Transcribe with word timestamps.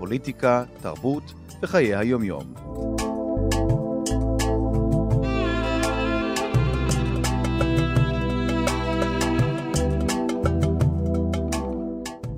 פוליטיקה, 0.00 0.64
תרבות 0.82 1.22
וחיי 1.62 1.96
היומיום. 1.96 2.54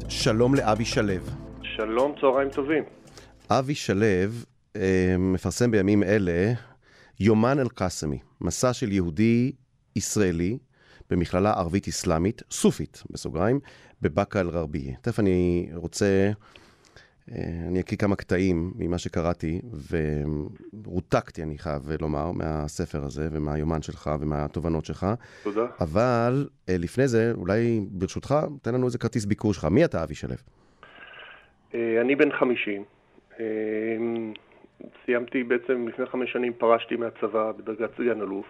שלום 0.09 0.55
לאבי 0.55 0.85
שלו. 0.85 1.13
שלום, 1.63 2.15
צהריים 2.21 2.51
טובים. 2.51 2.85
אבי 3.51 3.75
שלו 3.75 4.07
אה, 4.77 5.17
מפרסם 5.19 5.71
בימים 5.71 6.03
אלה 6.03 6.53
יומן 7.21 7.59
אל-קאסמי, 7.59 8.19
מסע 8.41 8.73
של 8.73 8.93
יהודי 8.93 9.53
ישראלי 9.97 10.59
במכללה 11.11 11.53
ערבית 11.53 11.89
אסלאמית, 11.89 12.43
סופית, 12.51 13.03
בסוגריים, 13.11 13.61
בבאקה 14.03 14.41
אל-גרבייה. 14.41 14.97
תכף 15.03 15.19
אני 15.21 15.69
רוצה, 15.75 16.31
אני 17.69 17.81
אקריא 17.81 17.99
כמה 17.99 18.17
קטעים 18.17 18.73
ממה 18.79 18.99
שקראתי, 18.99 19.61
ורותקתי, 19.91 21.43
אני 21.43 21.59
חייב 21.59 21.83
לומר, 22.01 22.31
מהספר 22.33 23.05
הזה, 23.05 23.29
ומהיומן 23.33 23.83
שלך, 23.83 24.11
ומהתובנות 24.21 24.85
שלך. 24.85 25.07
תודה. 25.43 25.67
אבל 25.81 26.49
אה, 26.69 26.75
לפני 26.79 27.09
זה, 27.09 27.33
אולי 27.35 27.81
ברשותך, 27.91 28.35
תן 28.63 28.75
לנו 28.75 28.87
איזה 28.87 28.99
כרטיס 28.99 29.25
ביקור 29.25 29.55
שלך. 29.55 29.65
מי 29.65 29.85
אתה, 29.85 30.03
אבי 30.05 30.15
שלו? 30.15 30.35
אה, 31.75 32.01
אני 32.01 32.15
בן 32.17 32.33
50. 32.33 32.85
אה, 33.41 33.47
סיימתי 35.05 35.43
בעצם, 35.43 35.89
לפני 35.89 36.07
חמש 36.07 36.33
שנים 36.33 36.53
פרשתי 36.53 36.97
מהצבא 36.97 37.53
בדרגת 37.53 37.91
סגן 37.99 38.21
אלוף. 38.21 38.47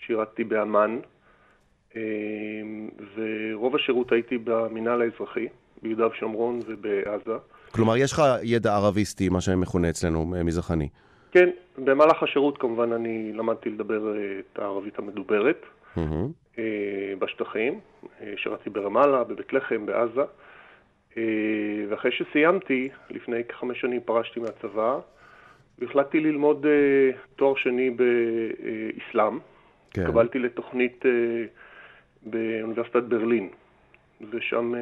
שירתתי 0.00 0.44
באמ"ן, 0.44 0.98
אה, 1.96 2.02
ורוב 3.14 3.76
השירות 3.76 4.12
הייתי 4.12 4.38
במינהל 4.44 5.02
האזרחי, 5.02 5.46
ביהודה 5.82 6.06
ושומרון 6.06 6.60
ובעזה. 6.66 7.38
כלומר, 7.70 7.96
יש 7.96 8.12
לך 8.12 8.22
ידע 8.42 8.74
ערביסטי, 8.74 9.28
מה 9.28 9.40
שמכונה 9.40 9.90
אצלנו, 9.90 10.34
אה, 10.36 10.42
מזרחני. 10.42 10.88
כן, 11.30 11.48
במהלך 11.78 12.22
השירות 12.22 12.58
כמובן 12.58 12.92
אני 12.92 13.32
למדתי 13.32 13.70
לדבר 13.70 14.16
אה, 14.16 14.22
את 14.38 14.58
הערבית 14.58 14.98
המדוברת. 14.98 15.66
אה, 16.58 16.62
בשטחים. 17.18 17.80
שירתתי 18.36 18.70
ברמאללה, 18.70 19.24
בבית 19.24 19.52
לחם, 19.52 19.86
בעזה. 19.86 20.22
ואחרי 21.88 22.10
שסיימתי, 22.12 22.88
לפני 23.10 23.44
כחמש 23.44 23.80
שנים 23.80 24.00
פרשתי 24.04 24.40
מהצבא, 24.40 24.98
והחלטתי 25.78 26.20
ללמוד 26.20 26.66
תואר 27.36 27.54
שני 27.56 27.90
באסלאם. 27.90 29.38
כן. 29.90 30.02
התקבלתי 30.02 30.38
לתוכנית 30.38 31.04
באוניברסיטת 32.22 33.02
ברלין, 33.02 33.48
ושם 34.30 34.72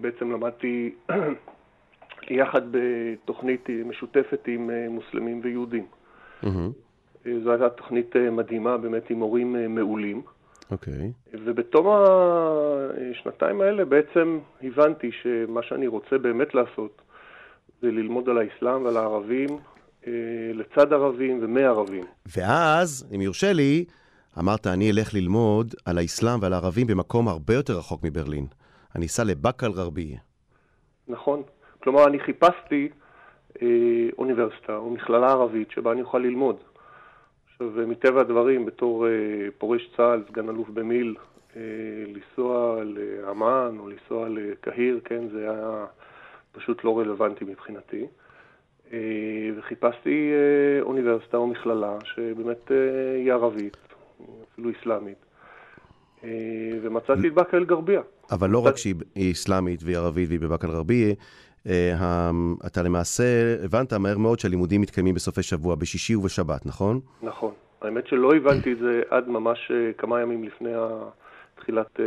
בעצם 0.00 0.32
למדתי 0.32 0.94
יחד 2.28 2.60
בתוכנית 2.70 3.68
משותפת 3.84 4.40
עם 4.46 4.70
אה, 4.70 4.86
מוסלמים 4.90 5.40
ויהודים. 5.44 5.86
אה, 6.44 6.50
זו 7.44 7.50
הייתה 7.50 7.68
תוכנית 7.68 8.16
אה, 8.16 8.30
מדהימה, 8.30 8.76
באמת 8.76 9.10
עם 9.10 9.18
מורים 9.18 9.74
מעולים. 9.74 10.22
אוקיי. 10.70 11.12
ובתום 11.32 11.86
השנתיים 13.10 13.60
האלה 13.60 13.84
בעצם 13.84 14.38
הבנתי 14.62 15.10
שמה 15.22 15.62
שאני 15.62 15.86
רוצה 15.86 16.18
באמת 16.18 16.54
לעשות 16.54 17.02
זה 17.82 17.90
ללמוד 17.90 18.28
על 18.28 18.38
האסלאם 18.38 18.84
ועל 18.84 18.96
הערבים, 18.96 19.48
לצד 20.54 20.92
ערבים 20.92 21.38
ומערבים. 21.42 22.04
ואז, 22.36 23.08
אם 23.14 23.20
יורשה 23.20 23.52
לי, 23.52 23.84
אמרת, 24.38 24.66
אני 24.66 24.90
אלך 24.90 25.14
ללמוד 25.14 25.74
על 25.84 25.98
האסלאם 25.98 26.38
ועל 26.42 26.52
הערבים 26.52 26.86
במקום 26.86 27.28
הרבה 27.28 27.54
יותר 27.54 27.78
רחוק 27.78 28.00
מברלין. 28.04 28.46
אני 28.96 29.06
אסע 29.06 29.24
לבאקה 29.24 29.66
אל-גרבייה. 29.66 30.18
נכון. 31.08 31.42
כלומר, 31.82 32.06
אני 32.06 32.20
חיפשתי 32.20 32.88
אה, 33.62 34.08
אוניברסיטה 34.18 34.76
או 34.76 34.90
מכללה 34.90 35.30
ערבית 35.30 35.70
שבה 35.70 35.92
אני 35.92 36.02
אוכל 36.02 36.18
ללמוד. 36.18 36.56
עכשיו, 37.52 37.70
מטבע 37.86 38.20
הדברים, 38.20 38.66
בתור 38.66 39.06
אה, 39.06 39.12
פורש 39.58 39.90
צה"ל, 39.96 40.22
סגן 40.28 40.48
אלוף 40.48 40.68
במיל', 40.68 41.14
אה, 41.56 41.62
לנסוע 42.06 42.84
לאמ"ן 42.84 43.76
או 43.78 43.88
לנסוע 43.88 44.28
לקהיר, 44.28 45.00
כן, 45.04 45.28
זה 45.28 45.50
היה 45.50 45.86
פשוט 46.52 46.84
לא 46.84 46.98
רלוונטי 46.98 47.44
מבחינתי. 47.44 48.06
אה, 48.92 48.98
וחיפשתי 49.58 50.32
אה, 50.32 50.82
אוניברסיטה 50.82 51.36
או 51.36 51.46
מכללה 51.46 51.98
שבאמת 52.04 52.72
אה, 52.72 53.14
היא 53.16 53.32
ערבית, 53.32 53.76
אפילו 54.52 54.70
אסלאמית. 54.80 55.18
אה, 56.24 56.28
ומצאתי 56.82 57.28
את 57.28 57.34
באקה 57.34 57.56
אל-גרבייה. 57.56 58.00
אבל 58.30 58.50
לא 58.50 58.66
רק 58.66 58.76
שהיא 58.76 58.94
היא 59.14 59.32
אסלאמית 59.32 59.82
והיא 59.82 59.96
ערבית 59.96 60.28
והיא 60.28 60.40
בבאקה 60.40 60.66
אל-גרבייה, 60.66 61.14
אתה 62.66 62.82
למעשה 62.84 63.24
הבנת 63.64 63.92
מהר 63.92 64.18
מאוד 64.18 64.38
שהלימודים 64.38 64.80
מתקיימים 64.80 65.14
בסופי 65.14 65.42
שבוע, 65.42 65.74
בשישי 65.74 66.14
ובשבת, 66.14 66.66
נכון? 66.66 67.00
נכון. 67.22 67.52
האמת 67.82 68.06
שלא 68.06 68.34
הבנתי 68.36 68.72
את 68.72 68.78
זה 68.78 69.02
עד 69.10 69.28
ממש 69.28 69.70
אה, 69.74 69.92
כמה 69.98 70.20
ימים 70.20 70.44
לפני 70.44 70.74
ה- 70.74 71.08
תחילת 71.60 72.00
אה, 72.00 72.04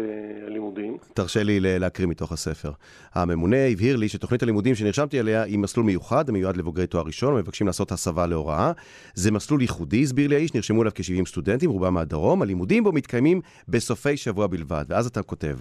הלימודים. 0.47 0.97
תרשה 1.13 1.43
לי 1.43 1.59
להקריא 1.79 2.07
מתוך 2.07 2.31
הספר. 2.31 2.71
הממונה 3.13 3.57
הבהיר 3.57 3.95
לי 3.95 4.09
שתוכנית 4.09 4.43
הלימודים 4.43 4.75
שנרשמתי 4.75 5.19
עליה 5.19 5.43
היא 5.43 5.59
מסלול 5.59 5.85
מיוחד, 5.85 6.29
המיועד 6.29 6.57
לבוגרי 6.57 6.87
תואר 6.87 7.03
ראשון, 7.05 7.33
המבקשים 7.33 7.67
לעשות 7.67 7.91
הסבה 7.91 8.27
להוראה. 8.27 8.71
זה 9.13 9.31
מסלול 9.31 9.61
ייחודי, 9.61 10.03
הסביר 10.03 10.27
לי 10.27 10.35
האיש, 10.35 10.53
נרשמו 10.53 10.81
אליו 10.81 10.91
כ-70 10.95 11.27
סטודנטים, 11.27 11.69
רובם 11.69 11.93
מהדרום, 11.93 12.41
הלימודים 12.41 12.83
בו 12.83 12.91
מתקיימים 12.91 13.41
בסופי 13.67 14.17
שבוע 14.17 14.47
בלבד. 14.47 14.85
ואז 14.89 15.07
אתה 15.07 15.21
כותב, 15.23 15.57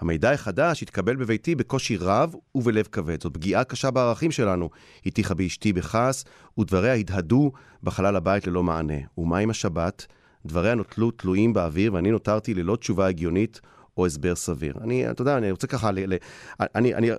המידע 0.00 0.32
החדש 0.32 0.82
התקבל 0.82 1.16
בביתי 1.16 1.54
בקושי 1.54 1.96
רב 1.96 2.34
ובלב 2.54 2.88
כבד. 2.92 3.22
זאת 3.22 3.34
פגיעה 3.34 3.64
קשה 3.64 3.90
בערכים 3.90 4.30
שלנו. 4.30 4.70
הטיחה 5.06 5.34
באשתי 5.34 5.72
בכעס, 5.72 6.24
ודבריה 6.58 6.94
הדהדו 6.94 7.52
בחלל 7.82 8.16
הבית 8.16 8.46
ללא 8.46 8.62
מענה. 8.62 8.98
ומה 9.18 9.38
עם 9.38 9.50
השבת? 9.50 10.06
דבריה 10.46 10.74
נותלו 10.74 11.10
תלויים 11.10 11.52
באוויר, 11.52 11.94
ואני 11.94 12.10
נותרתי 12.10 12.54
ללא 12.54 12.76
תשובה 12.76 13.06
הגיונית 13.06 13.60
או 13.96 14.06
הסבר 14.06 14.34
סביר. 14.34 14.74
אני, 14.80 15.10
אתה 15.10 15.22
יודע, 15.22 15.38
אני 15.38 15.50
רוצה 15.50 15.66
ככה, 15.66 15.90
ל, 15.90 16.14
ל, 16.14 16.16
אני, 16.60 16.94
אני, 16.94 17.10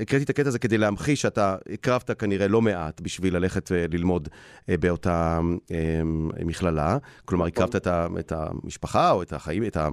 הקראתי 0.00 0.24
את 0.24 0.30
הקטע 0.30 0.48
הזה 0.48 0.58
כדי 0.58 0.78
להמחיש 0.78 1.22
שאתה 1.22 1.56
הקרבת 1.72 2.10
כנראה 2.20 2.48
לא 2.48 2.62
מעט 2.62 3.00
בשביל 3.00 3.36
ללכת 3.36 3.68
וללמוד 3.72 4.28
אה, 4.68 4.76
באותה 4.76 5.40
אה, 5.70 6.00
מכללה. 6.44 6.98
כלומר, 7.24 7.46
הקרבת 7.46 7.76
את, 7.76 7.86
ה, 7.86 8.06
את 8.18 8.32
המשפחה 8.32 9.10
או 9.10 9.22
את 9.22 9.32
החיים, 9.32 9.64
את, 9.64 9.76
ה, 9.76 9.88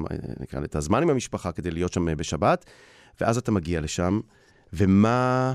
את 0.63 0.75
הזמן 0.75 1.01
עם 1.01 1.09
המשפחה 1.09 1.51
כדי 1.51 1.71
להיות 1.71 1.93
שם 1.93 2.17
בשבת, 2.17 2.65
ואז 3.21 3.37
אתה 3.37 3.51
מגיע 3.51 3.81
לשם, 3.81 4.19
ומה... 4.73 5.53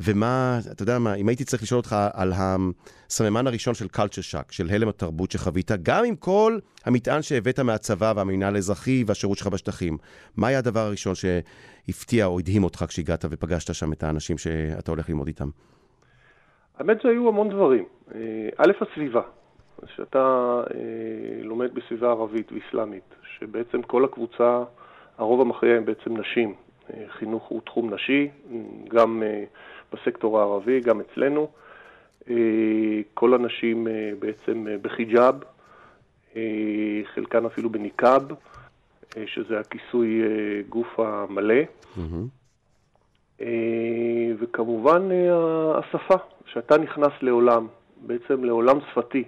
ומה, 0.00 0.58
אתה 0.72 0.82
יודע 0.82 0.98
מה, 0.98 1.14
אם 1.14 1.28
הייתי 1.28 1.44
צריך 1.44 1.62
לשאול 1.62 1.78
אותך 1.78 1.96
על 2.12 2.32
הסממן 2.34 3.46
הראשון 3.46 3.74
של 3.74 3.86
culture 3.86 4.32
shock, 4.32 4.46
של 4.50 4.66
הלם 4.70 4.88
התרבות 4.88 5.30
שחווית, 5.30 5.70
גם 5.82 6.04
עם 6.04 6.16
כל 6.16 6.58
המטען 6.84 7.22
שהבאת 7.22 7.60
מהצבא 7.60 8.12
והמינהל 8.16 8.54
האזרחי 8.54 9.04
והשירות 9.06 9.38
שלך 9.38 9.46
בשטחים, 9.46 9.96
מה 10.36 10.48
היה 10.48 10.58
הדבר 10.58 10.80
הראשון 10.80 11.14
שהפתיע 11.14 12.26
או 12.26 12.38
הדהים 12.38 12.64
אותך 12.64 12.84
כשהגעת 12.88 13.24
ופגשת 13.30 13.74
שם 13.74 13.92
את 13.92 14.02
האנשים 14.02 14.38
שאתה 14.38 14.90
הולך 14.90 15.08
ללמוד 15.08 15.26
איתם? 15.26 15.48
האמת 16.78 17.02
שהיו 17.02 17.28
המון 17.28 17.48
דברים. 17.48 17.84
אה, 18.14 18.20
א', 18.56 18.72
הסביבה. 18.80 19.22
שאתה 19.96 20.62
אה, 20.74 21.42
לומד 21.42 21.74
בסביבה 21.74 22.08
ערבית 22.10 22.52
ואסלאמית, 22.52 23.14
שבעצם 23.38 23.82
כל 23.82 24.04
הקבוצה, 24.04 24.62
הרוב 25.18 25.40
המכריע 25.40 25.76
הם 25.76 25.84
בעצם 25.84 26.16
נשים. 26.16 26.54
אה, 26.94 27.04
חינוך 27.18 27.44
הוא 27.48 27.60
תחום 27.64 27.94
נשי, 27.94 28.28
גם 28.88 29.22
בסקטור 29.92 30.38
הערבי, 30.40 30.80
גם 30.80 31.00
אצלנו. 31.00 31.48
אה, 32.30 32.34
כל 33.14 33.34
הנשים 33.34 33.88
אה, 33.88 34.10
בעצם 34.18 34.66
אה, 34.70 34.76
בחיג'אב, 34.82 35.34
חלקן 37.14 37.46
אפילו 37.46 37.70
בניקאב, 37.70 38.22
שזה 39.26 39.60
הכיסוי 39.60 40.22
גוף 40.68 41.00
המלא. 41.00 41.54
אה, 43.40 43.46
וכמובן 44.38 45.08
השפה, 45.74 46.14
שאתה 46.46 46.78
נכנס 46.78 47.12
לעולם, 47.22 47.66
בעצם 48.06 48.44
לעולם 48.44 48.78
שפתי, 48.90 49.24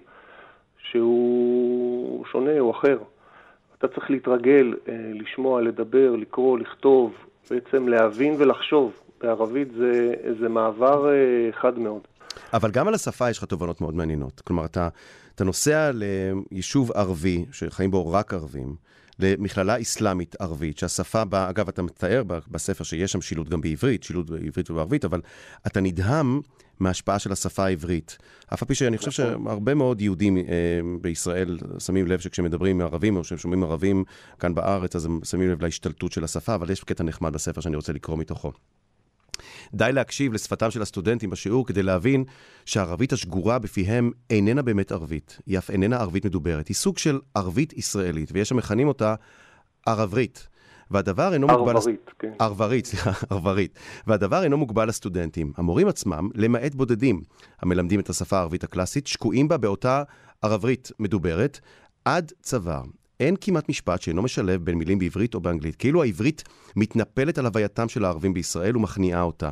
שהוא 0.79 2.27
שונה 2.27 2.59
או 2.61 2.71
אחר. 2.71 2.99
אתה 3.79 3.89
צריך 3.89 4.11
להתרגל, 4.11 4.75
לשמוע, 5.15 5.61
לדבר, 5.63 6.17
לקרוא, 6.17 6.59
לכתוב, 6.59 7.15
בעצם 7.51 7.89
להבין 7.89 8.35
ולחשוב. 8.39 9.01
בערבית 9.20 9.69
זה, 9.79 10.15
זה 10.41 10.49
מעבר 10.49 11.09
אה, 11.09 11.53
חד 11.53 11.79
מאוד. 11.79 12.03
אבל 12.53 12.70
גם 12.70 12.88
על 12.88 12.94
השפה 12.94 13.31
יש 13.31 13.38
לך 13.38 13.44
תובנות 13.44 13.81
מאוד 13.81 13.94
מעניינות. 13.94 14.41
כלומר, 14.41 14.65
אתה, 14.65 14.88
אתה 15.35 15.44
נוסע 15.44 15.91
ליישוב 15.94 16.93
ערבי, 16.93 17.44
שחיים 17.53 17.91
בו 17.91 18.12
רק 18.12 18.35
ערבים, 18.35 18.76
למכללה 19.19 19.81
אסלאמית 19.81 20.37
ערבית, 20.41 20.79
שהשפה 20.79 21.25
בה, 21.25 21.50
אגב, 21.50 21.69
אתה 21.69 21.82
מתאר 21.82 22.23
בספר 22.49 22.85
שיש 22.85 23.12
שם 23.12 23.20
שילוט 23.20 23.49
גם 23.49 23.61
בעברית, 23.61 24.03
שילוט 24.03 24.31
בעברית 24.31 24.70
ובערבית, 24.70 25.05
אבל 25.05 25.21
אתה 25.67 25.81
נדהם 25.81 26.41
מההשפעה 26.81 27.19
של 27.19 27.32
השפה 27.32 27.64
העברית. 27.64 28.19
אף 28.55 28.62
על 28.62 28.69
פי 28.69 28.75
שאני 28.75 28.99
חושב 28.99 29.23
נכון. 29.23 29.44
שהרבה 29.44 29.75
מאוד 29.75 30.00
יהודים 30.00 30.37
אה, 30.37 30.43
בישראל 31.00 31.59
שמים 31.79 32.06
לב 32.06 32.21
שכשמדברים 32.21 32.81
עם 32.81 32.87
ערבים, 32.87 33.17
או 33.17 33.23
כשהם 33.23 33.38
שומעים 33.38 33.62
ערבים 33.62 34.05
כאן 34.38 34.55
בארץ, 34.55 34.97
אז 34.97 35.06
הם 35.06 35.21
שמים 35.25 35.50
לב 35.50 35.62
להשתלטות 35.62 36.12
של 36.12 36.25
השפה, 36.25 36.55
אבל 36.55 36.71
יש 36.71 36.85
קטע 36.85 37.05
נחמד 37.05 37.32
בספר 37.32 37.61
שאני 37.61 37.76
רוצה 37.76 37.93
לקרוא 37.93 38.19
מתוכו. 38.19 38.53
די 39.75 39.93
להקשיב 39.93 40.32
לשפתם 40.32 40.70
של 40.70 40.82
הסטודנטים 40.82 41.31
בשיעור 41.31 41.67
כדי 41.67 41.82
להבין 41.82 42.25
שהערבית 42.64 43.12
השגורה 43.12 43.58
בפיהם 43.58 44.11
איננה 44.31 44.62
באמת 44.62 44.93
ערבית, 44.93 45.38
היא 45.46 45.58
אף 45.58 45.70
איננה 45.70 45.96
ערבית 45.96 46.26
מדוברת, 46.26 46.69
היא 46.69 46.75
סוג 46.75 46.99
של 46.99 47.20
ערבית 47.35 47.73
ישראלית, 47.73 48.31
ויש 48.32 48.52
המכנים 48.52 48.88
אותה 48.88 49.14
ערברית. 49.87 50.49
והדבר 50.90 51.32
אינו 51.32 51.46
מוגבל... 51.46 51.76
ערברית, 51.76 52.11
כן. 52.19 52.32
ערברית, 52.38 52.87
סליחה, 52.87 53.12
ערברית. 53.31 53.79
והדבר 54.06 54.43
אינו 54.43 54.56
מוגבל 54.56 54.88
לסטודנטים. 54.88 55.52
המורים 55.56 55.88
עצמם, 55.88 56.29
למעט 56.35 56.75
בודדים 56.75 57.23
המלמדים 57.62 58.00
את 58.00 58.11
השפה 58.11 58.37
הערבית 58.37 58.64
הקלאסית, 58.64 59.06
שקועים 59.06 59.49
בה 59.49 59.56
באותה 59.56 60.02
ערברית 60.43 60.93
מדוברת 60.99 61.61
עד 62.05 62.32
צוואר. 62.43 62.82
אין 63.20 63.37
כמעט 63.41 63.69
משפט 63.69 64.03
שאינו 64.03 64.23
משלב 64.23 64.65
בין 64.65 64.75
מילים 64.75 64.99
בעברית 64.99 65.35
או 65.35 65.41
באנגלית, 65.41 65.76
כאילו 65.76 66.03
העברית 66.03 66.43
מתנפלת 66.76 67.38
על 67.38 67.47
הווייתם 67.47 67.88
של 67.88 68.05
הערבים 68.05 68.35
בישראל 68.35 68.76
ומכניעה 68.76 69.23
אותה. 69.23 69.50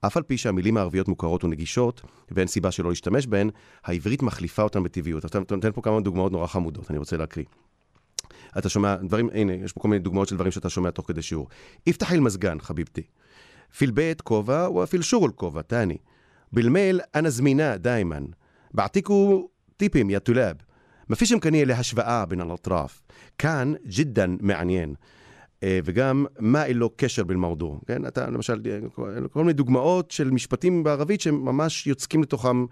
אף 0.00 0.16
על 0.16 0.22
פי 0.22 0.38
שהמילים 0.38 0.76
הערביות 0.76 1.08
מוכרות 1.08 1.44
ונגישות, 1.44 2.02
ואין 2.30 2.46
סיבה 2.46 2.70
שלא 2.70 2.88
להשתמש 2.88 3.26
בהן, 3.26 3.50
העברית 3.84 4.22
מחליפה 4.22 4.62
אותן 4.62 4.82
בטבעיות. 4.82 5.24
אתה 5.24 5.38
נותן 5.38 5.72
פה 5.72 5.82
כמה 5.82 6.00
דוגמאות 6.00 6.32
נורא 6.32 6.46
חמודות, 6.46 6.90
אני 6.90 6.98
רוצה 6.98 7.16
להקריא. 7.16 7.44
אתה 8.58 8.68
שומע 8.68 8.96
דברים, 8.96 9.30
הנה, 9.32 9.52
יש 9.52 9.72
פה 9.72 9.80
כל 9.80 9.88
מיני 9.88 10.02
דוגמאות 10.02 10.28
של 10.28 10.34
דברים 10.34 10.52
שאתה 10.52 10.70
שומע 10.70 10.90
תוך 10.90 11.08
כדי 11.08 11.22
שיעור. 11.22 11.48
איפתח 11.86 12.12
אל 12.12 12.20
מזגן, 12.20 12.60
חביבתי. 12.60 13.02
פיל 13.78 13.90
בית 13.90 14.20
כובע, 14.20 14.70
ואפיל 14.70 15.02
שור 15.02 15.26
אל 15.26 15.30
כובע, 15.30 15.62
תעני. 15.62 15.96
בלמייל, 16.52 17.00
אנא 17.14 17.30
זמינה, 17.30 17.76
דיימן. 17.76 18.24
בעתיקו 18.74 19.48
טיפים, 19.76 20.10
יא 20.10 20.18
טולאב. 20.18 20.56
מפישם 21.08 21.40
כנראה 21.40 21.64
להשוואה 21.64 22.26
בין 22.26 22.40
הלטרף. 22.40 23.02
כאן 23.38 23.72
ג'ידן 23.86 24.36
מעניין. 24.40 24.94
וגם 25.84 26.26
מה 26.38 26.64
אין 26.64 26.76
לו 26.76 26.90
קשר 26.96 27.24
במרדור. 27.24 27.80
כן, 27.86 28.06
אתה 28.06 28.30
למשל, 28.30 28.60
כל 29.32 29.40
מיני 29.40 29.52
דוגמאות 29.52 30.10
של 30.10 30.30
משפטים 30.30 30.82
בערבית 30.82 31.20
שממש 31.20 31.86
יוצקים 31.86 32.22
לתוכם 32.22 32.64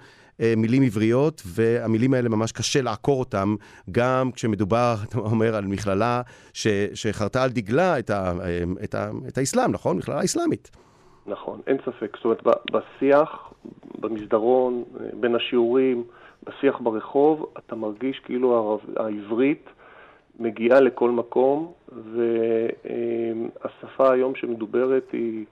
מילים 0.56 0.82
עבריות, 0.82 1.42
והמילים 1.46 2.14
האלה 2.14 2.28
ממש 2.28 2.52
קשה 2.52 2.82
לעקור 2.82 3.20
אותם, 3.20 3.54
גם 3.90 4.30
כשמדובר, 4.32 4.94
אתה 5.08 5.18
אומר, 5.18 5.56
על 5.56 5.66
מכללה 5.66 6.22
ש, 6.52 6.66
שחרתה 6.94 7.42
על 7.42 7.50
דגלה 7.50 7.98
את, 7.98 8.10
ה, 8.10 8.32
את, 8.84 8.94
ה, 8.94 9.10
את 9.28 9.38
האסלאם, 9.38 9.72
נכון? 9.72 9.96
מכללה 9.96 10.24
אסלאמית. 10.24 10.70
נכון, 11.26 11.60
אין 11.66 11.76
ספק. 11.86 12.16
זאת 12.16 12.24
אומרת, 12.24 12.42
בשיח, 12.72 13.52
במסדרון, 13.98 14.84
בין 15.20 15.34
השיעורים, 15.34 16.04
בשיח 16.46 16.80
ברחוב, 16.80 17.52
אתה 17.58 17.76
מרגיש 17.76 18.20
כאילו 18.24 18.78
העברית 18.96 19.68
מגיעה 20.40 20.80
לכל 20.80 21.10
מקום, 21.10 21.72
והשפה 22.82 24.12
היום 24.12 24.34
שמדוברת 24.34 25.12
היא, 25.12 25.44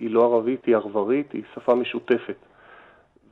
היא 0.00 0.10
לא 0.10 0.24
ערבית, 0.24 0.64
היא 0.64 0.76
ערברית, 0.76 1.32
היא 1.32 1.42
שפה 1.54 1.74
משותפת. 1.74 2.36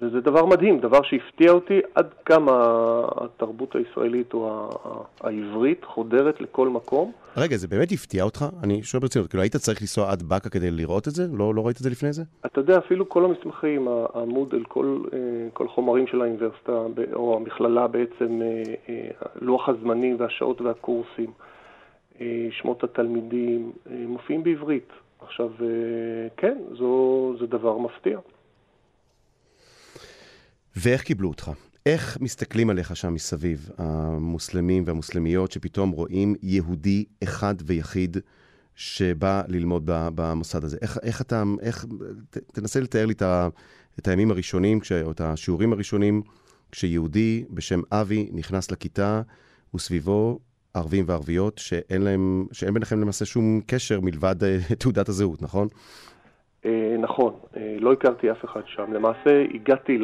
וזה 0.02 0.20
דבר 0.20 0.46
מדהים, 0.46 0.78
דבר 0.80 1.02
שהפתיע 1.02 1.50
אותי 1.50 1.80
עד 1.94 2.06
כמה 2.24 2.52
התרבות 3.16 3.76
הישראלית 3.76 4.34
או 4.34 4.70
העברית 5.20 5.84
חודרת 5.84 6.40
לכל 6.40 6.68
מקום. 6.68 7.12
רגע, 7.36 7.56
זה 7.56 7.68
באמת 7.68 7.92
הפתיע 7.92 8.24
אותך? 8.24 8.44
אני 8.62 8.82
שואל 8.82 9.00
ברצינות, 9.00 9.30
כאילו 9.30 9.42
היית 9.42 9.56
צריך 9.56 9.82
לנסוע 9.82 10.10
עד 10.10 10.22
באקה 10.22 10.50
כדי 10.50 10.70
לראות 10.70 11.08
את 11.08 11.12
זה? 11.12 11.26
לא, 11.32 11.54
לא 11.54 11.66
ראית 11.66 11.76
את 11.76 11.82
זה 11.82 11.90
לפני 11.90 12.12
זה? 12.12 12.22
אתה 12.46 12.60
יודע, 12.60 12.78
אפילו 12.78 13.08
כל 13.08 13.24
המסמכים, 13.24 13.88
המודל, 14.14 14.64
כל, 14.64 14.98
אה, 15.12 15.18
כל 15.52 15.68
חומרים 15.68 16.06
של 16.06 16.20
האוניברסיטה 16.20 16.72
או 17.12 17.36
המכללה 17.36 17.86
בעצם, 17.86 18.42
אה, 18.42 18.62
אה, 18.88 19.08
לוח 19.40 19.68
הזמנים 19.68 20.16
והשעות 20.18 20.60
והקורסים, 20.60 21.30
שמות 22.50 22.84
התלמידים, 22.84 23.72
מופיעים 23.90 24.42
בעברית. 24.42 24.88
עכשיו, 25.20 25.50
כן, 26.36 26.58
זו, 26.72 27.34
זה 27.40 27.46
דבר 27.46 27.78
מפתיע. 27.78 28.18
ואיך 30.76 31.02
קיבלו 31.02 31.28
אותך? 31.28 31.50
איך 31.86 32.18
מסתכלים 32.20 32.70
עליך 32.70 32.96
שם 32.96 33.14
מסביב, 33.14 33.70
המוסלמים 33.78 34.84
והמוסלמיות, 34.86 35.52
שפתאום 35.52 35.90
רואים 35.90 36.34
יהודי 36.42 37.04
אחד 37.22 37.54
ויחיד 37.66 38.16
שבא 38.74 39.42
ללמוד 39.48 39.82
במוסד 39.86 40.64
הזה? 40.64 40.76
איך, 40.82 40.98
איך 41.02 41.20
אתה, 41.20 41.42
איך, 41.60 41.86
ת, 42.30 42.38
תנסה 42.38 42.80
לתאר 42.80 43.06
לי 43.06 43.12
את, 43.12 43.22
ה, 43.22 43.48
את 43.98 44.08
הימים 44.08 44.30
הראשונים, 44.30 44.80
כש, 44.80 44.92
או 44.92 45.10
את 45.10 45.20
השיעורים 45.20 45.72
הראשונים, 45.72 46.22
כשיהודי 46.72 47.44
בשם 47.50 47.80
אבי 47.92 48.28
נכנס 48.32 48.70
לכיתה, 48.70 49.22
וסביבו 49.74 50.38
ערבים 50.74 51.04
וערביות, 51.08 51.58
שאין 51.58 52.02
להם, 52.02 52.46
שאין 52.52 52.74
ביניכם 52.74 53.00
למעשה 53.00 53.24
שום 53.24 53.60
קשר 53.66 54.00
מלבד 54.00 54.44
אה, 54.44 54.58
תעודת 54.78 55.08
הזהות, 55.08 55.42
נכון? 55.42 55.68
אה, 56.64 56.96
נכון, 56.98 57.34
אה, 57.56 57.76
לא 57.80 57.92
הכרתי 57.92 58.30
אף 58.30 58.44
אחד 58.44 58.60
שם. 58.66 58.92
למעשה 58.92 59.44
הגעתי 59.54 59.98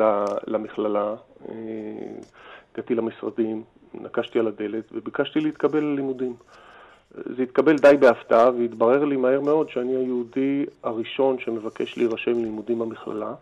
למכללה, 0.46 1.14
אה, 1.48 1.54
הגעתי 2.72 2.94
למשרדים, 2.94 3.62
נקשתי 3.94 4.38
על 4.38 4.46
הדלת 4.46 4.84
וביקשתי 4.92 5.40
להתקבל 5.40 5.84
ללימודים. 5.84 6.34
זה 7.10 7.42
התקבל 7.42 7.76
די 7.76 7.96
בהפתעה 8.00 8.50
והתברר 8.50 9.04
לי 9.04 9.16
מהר 9.16 9.40
מאוד 9.40 9.68
שאני 9.68 9.96
היהודי 9.96 10.66
הראשון 10.82 11.38
שמבקש 11.38 11.98
להירשם 11.98 12.32
ללימודים 12.32 12.78
במכללה, 12.78 13.34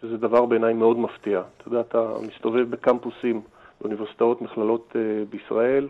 שזה 0.00 0.16
דבר 0.16 0.46
בעיניי 0.46 0.74
מאוד 0.74 0.98
מפתיע. 0.98 1.42
אתה 1.56 1.68
יודע, 1.68 1.80
אתה 1.80 2.12
מסתובב 2.28 2.70
בקמפוסים, 2.70 3.40
באוניברסיטאות, 3.80 4.42
מכללות 4.42 4.96
בישראל, 5.30 5.88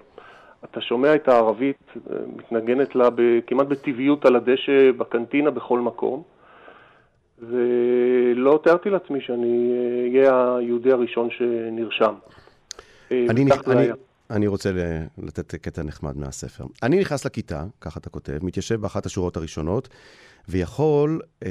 אתה 0.64 0.80
שומע 0.80 1.14
את 1.14 1.28
הערבית 1.28 1.92
מתנגנת 2.36 2.94
לה 2.94 3.08
כמעט 3.46 3.66
בטבעיות 3.66 4.24
על 4.24 4.36
הדשא, 4.36 4.92
בקנטינה, 4.92 5.50
בכל 5.50 5.80
מקום. 5.80 6.22
ולא 7.38 8.60
תיארתי 8.62 8.90
לעצמי 8.90 9.20
שאני 9.20 9.72
אהיה 10.10 10.56
היהודי 10.56 10.92
הראשון 10.92 11.28
שנרשם. 11.30 12.14
אה, 13.12 13.26
אני, 13.30 13.44
אני, 13.66 13.88
אני 14.30 14.46
רוצה 14.46 14.70
לתת 15.18 15.54
קטע 15.54 15.82
נחמד 15.82 16.16
מהספר. 16.16 16.64
אני 16.82 17.00
נכנס 17.00 17.24
לכיתה, 17.24 17.64
ככה 17.80 18.00
אתה 18.00 18.10
כותב, 18.10 18.38
מתיישב 18.42 18.80
באחת 18.80 19.06
השורות 19.06 19.36
הראשונות, 19.36 19.88
ויכול 20.48 21.20
אה, 21.42 21.50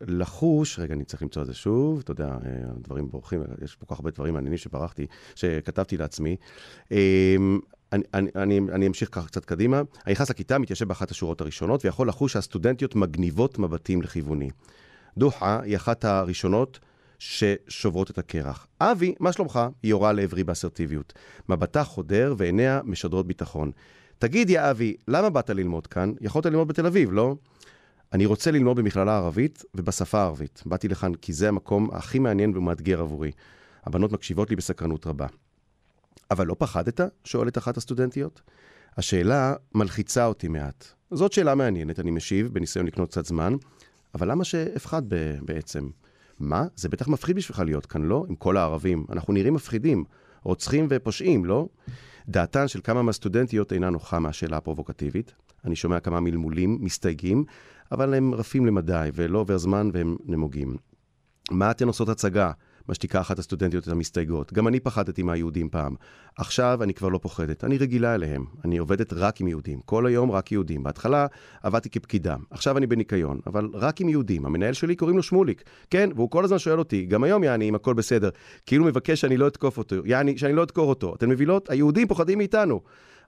לחוש, 0.00 0.78
רגע, 0.78 0.94
אני 0.94 1.04
צריך 1.04 1.22
למצוא 1.22 1.42
את 1.42 1.46
זה 1.46 1.54
שוב, 1.54 2.00
אתה 2.04 2.10
יודע, 2.10 2.26
אה, 2.26 2.38
דברים 2.76 3.08
בורחים, 3.08 3.42
יש 3.64 3.76
פה 3.76 3.86
כל 3.86 3.94
כך 3.94 4.00
הרבה 4.00 4.10
דברים 4.10 4.34
מעניינים 4.34 4.58
שברחתי, 4.58 5.06
שכתבתי 5.34 5.96
לעצמי. 5.96 6.36
אה, 6.92 7.36
אני, 7.92 8.02
אני, 8.14 8.30
אני, 8.36 8.60
אני 8.72 8.86
אמשיך 8.86 9.08
ככה 9.12 9.26
קצת 9.26 9.44
קדימה. 9.44 9.82
אני 10.06 10.12
נכנס 10.12 10.30
לכיתה, 10.30 10.58
מתיישב 10.58 10.88
באחת 10.88 11.10
השורות 11.10 11.40
הראשונות, 11.40 11.84
ויכול 11.84 12.08
לחוש 12.08 12.32
שהסטודנטיות 12.32 12.94
מגניבות 12.94 13.58
מבטים 13.58 14.02
לכיווני. 14.02 14.50
דוחה 15.18 15.60
היא 15.62 15.76
אחת 15.76 16.04
הראשונות 16.04 16.78
ששוברות 17.18 18.10
את 18.10 18.18
הקרח. 18.18 18.66
אבי, 18.80 19.14
מה 19.20 19.32
שלומך? 19.32 19.60
היא 19.82 19.90
יורה 19.90 20.12
לעברי 20.12 20.44
באסרטיביות. 20.44 21.12
מבטה 21.48 21.84
חודר 21.84 22.34
ועיניה 22.38 22.80
משדרות 22.84 23.26
ביטחון. 23.26 23.70
תגיד, 24.18 24.50
יא 24.50 24.60
אבי, 24.70 24.96
למה 25.08 25.30
באת 25.30 25.50
ללמוד 25.50 25.86
כאן? 25.86 26.12
יכולת 26.20 26.46
ללמוד 26.46 26.68
בתל 26.68 26.86
אביב, 26.86 27.12
לא? 27.12 27.34
אני 28.12 28.26
רוצה 28.26 28.50
ללמוד 28.50 28.76
במכללה 28.76 29.16
ערבית 29.16 29.64
ובשפה 29.74 30.18
הערבית. 30.18 30.62
באתי 30.66 30.88
לכאן 30.88 31.14
כי 31.14 31.32
זה 31.32 31.48
המקום 31.48 31.88
הכי 31.92 32.18
מעניין 32.18 32.56
ומאתגר 32.56 33.00
עבורי. 33.00 33.30
הבנות 33.84 34.12
מקשיבות 34.12 34.50
לי 34.50 34.56
בסקרנות 34.56 35.06
רבה. 35.06 35.26
אבל 36.30 36.46
לא 36.46 36.56
פחדת? 36.58 37.00
שואלת 37.24 37.58
אחת 37.58 37.76
הסטודנטיות. 37.76 38.40
השאלה 38.96 39.54
מלחיצה 39.74 40.26
אותי 40.26 40.48
מעט. 40.48 40.84
זאת 41.10 41.32
שאלה 41.32 41.54
מעניינת, 41.54 42.00
אני 42.00 42.10
משיב, 42.10 42.48
בניסיון 42.54 42.86
לקנות 42.86 43.10
קצת 43.10 43.26
זמן. 43.26 43.54
אבל 44.14 44.30
למה 44.30 44.44
שאפחד 44.44 45.02
בעצם? 45.42 45.88
מה? 46.38 46.64
זה 46.76 46.88
בטח 46.88 47.08
מפחיד 47.08 47.36
בשבילך 47.36 47.62
להיות 47.64 47.86
כאן, 47.86 48.02
לא? 48.02 48.24
עם 48.28 48.34
כל 48.34 48.56
הערבים. 48.56 49.04
אנחנו 49.12 49.32
נראים 49.32 49.54
מפחידים, 49.54 50.04
רוצחים 50.42 50.86
ופושעים, 50.90 51.44
לא? 51.44 51.68
דעתן 52.28 52.68
של 52.68 52.80
כמה 52.84 53.02
מהסטודנטיות 53.02 53.72
אינה 53.72 53.90
נוחה 53.90 54.18
מהשאלה 54.18 54.56
הפרובוקטיבית. 54.56 55.34
אני 55.64 55.76
שומע 55.76 56.00
כמה 56.00 56.20
מלמולים, 56.20 56.78
מסתייגים, 56.80 57.44
אבל 57.92 58.14
הם 58.14 58.34
רפים 58.34 58.66
למדי, 58.66 59.10
ולא 59.14 59.38
עובר 59.38 59.58
זמן 59.58 59.90
והם 59.92 60.16
נמוגים. 60.24 60.76
מה 61.50 61.70
אתן 61.70 61.86
עושות 61.86 62.08
הצגה? 62.08 62.52
משתיקה 62.90 63.20
אחת 63.20 63.38
הסטודנטיות 63.38 63.84
את 63.84 63.92
המסתייגות. 63.92 64.52
גם 64.52 64.68
אני 64.68 64.80
פחדתי 64.80 65.22
מהיהודים 65.22 65.68
פעם. 65.68 65.94
עכשיו 66.36 66.82
אני 66.82 66.94
כבר 66.94 67.08
לא 67.08 67.18
פוחדת, 67.18 67.64
אני 67.64 67.78
רגילה 67.78 68.14
אליהם. 68.14 68.44
אני 68.64 68.78
עובדת 68.78 69.12
רק 69.12 69.40
עם 69.40 69.48
יהודים, 69.48 69.80
כל 69.84 70.06
היום 70.06 70.30
רק 70.30 70.52
יהודים. 70.52 70.82
בהתחלה 70.82 71.26
עבדתי 71.62 71.90
כפקידה, 71.90 72.36
עכשיו 72.50 72.78
אני 72.78 72.86
בניקיון, 72.86 73.40
אבל 73.46 73.68
רק 73.74 74.00
עם 74.00 74.08
יהודים. 74.08 74.46
המנהל 74.46 74.72
שלי 74.72 74.96
קוראים 74.96 75.16
לו 75.16 75.22
שמוליק. 75.22 75.62
כן, 75.90 76.10
והוא 76.14 76.30
כל 76.30 76.44
הזמן 76.44 76.58
שואל 76.58 76.78
אותי, 76.78 77.06
גם 77.06 77.24
היום 77.24 77.44
יעני, 77.44 77.68
אם 77.68 77.74
הכל 77.74 77.94
בסדר. 77.94 78.28
כאילו 78.66 78.84
מבקש 78.84 79.20
שאני 79.20 79.36
לא 79.36 79.48
אתקוף 79.48 79.78
אותו, 79.78 79.96
יעני, 80.04 80.38
שאני 80.38 80.52
לא 80.52 80.62
אדקור 80.62 80.88
אותו. 80.88 81.14
אתן 81.14 81.28
מבינות? 81.28 81.70
היהודים 81.70 82.08
פוחדים 82.08 82.38
מאיתנו. 82.38 82.80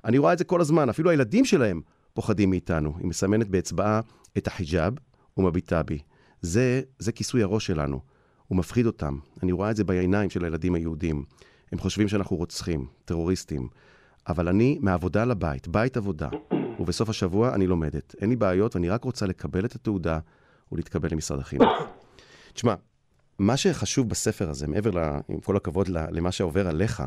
אני 0.04 0.18
רואה 0.18 0.32
את 0.32 0.38
זה 0.38 0.44
כל 0.44 0.60
הזמן, 0.60 0.88
אפילו 0.88 1.10
הילדים 1.10 1.44
שלהם 1.44 1.80
פוחדים 2.14 2.50
מאיתנו. 2.50 2.94
היא 2.98 3.06
מסמנת 3.06 3.48
באצבעה 3.48 4.00
את 4.38 4.46
החיג'אב 4.46 4.94
ומביטה 5.36 5.82
בי. 5.82 5.98
זה, 6.40 6.80
זה 6.98 7.12
כיסוי 7.12 7.42
הראש 7.42 7.66
שלנו. 7.66 8.11
הוא 8.48 8.58
מפחיד 8.58 8.86
אותם. 8.86 9.18
אני 9.42 9.52
רואה 9.52 9.70
את 9.70 9.76
זה 9.76 9.84
בעיניים 9.84 10.30
של 10.30 10.44
הילדים 10.44 10.74
היהודים. 10.74 11.24
הם 11.72 11.78
חושבים 11.78 12.08
שאנחנו 12.08 12.36
רוצחים, 12.36 12.86
טרוריסטים. 13.04 13.68
אבל 14.28 14.48
אני 14.48 14.78
מעבודה 14.80 15.24
לבית, 15.24 15.68
בית 15.68 15.96
עבודה, 15.96 16.28
ובסוף 16.80 17.08
השבוע 17.08 17.54
אני 17.54 17.66
לומדת. 17.66 18.14
אין 18.20 18.30
לי 18.30 18.36
בעיות, 18.36 18.76
ואני 18.76 18.88
רק 18.88 19.04
רוצה 19.04 19.26
לקבל 19.26 19.64
את 19.64 19.74
התעודה 19.74 20.18
ולהתקבל 20.72 21.08
למשרד 21.12 21.38
החינוך. 21.38 21.68
תשמע, 22.52 22.74
מה 23.38 23.56
שחשוב 23.56 24.08
בספר 24.08 24.50
הזה, 24.50 24.68
מעבר, 24.68 24.90
ל, 24.90 25.18
עם 25.28 25.40
כל 25.40 25.56
הכבוד 25.56 25.88
למה 25.88 26.32
שעובר 26.32 26.68
עליך, 26.68 27.02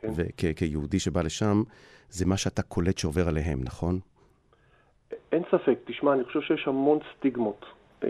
כן. 0.00 0.08
וכיהודי 0.16 0.98
שבא 0.98 1.22
לשם, 1.22 1.62
זה 2.10 2.26
מה 2.26 2.36
שאתה 2.36 2.62
קולט 2.62 2.98
שעובר 2.98 3.28
עליהם, 3.28 3.60
נכון? 3.62 3.98
אין 5.32 5.42
ספק. 5.50 5.78
תשמע, 5.84 6.12
אני 6.12 6.24
חושב 6.24 6.40
שיש 6.40 6.68
המון 6.68 6.98
סטיגמות 7.18 7.64
אה, 8.04 8.08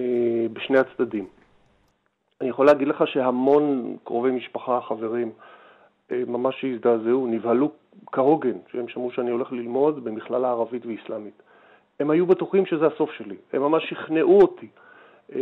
בשני 0.52 0.78
הצדדים. 0.78 1.26
אני 2.40 2.48
יכול 2.48 2.66
להגיד 2.66 2.88
לך 2.88 3.06
שהמון 3.06 3.96
קרובי 4.04 4.30
משפחה, 4.30 4.80
חברים, 4.80 5.32
אה, 6.12 6.22
ממש 6.26 6.64
הזדעזעו, 6.64 7.26
נבהלו 7.26 7.70
כהוגן, 8.12 8.58
שהם 8.72 8.88
שמעו 8.88 9.10
שאני 9.10 9.30
הולך 9.30 9.52
ללמוד 9.52 10.04
במכללה 10.04 10.50
ערבית 10.50 10.86
ואסלאמית. 10.86 11.42
הם 12.00 12.10
היו 12.10 12.26
בטוחים 12.26 12.66
שזה 12.66 12.86
הסוף 12.86 13.10
שלי, 13.12 13.36
הם 13.52 13.62
ממש 13.62 13.90
שכנעו 13.90 14.40
אותי, 14.40 14.68
אה, 15.34 15.40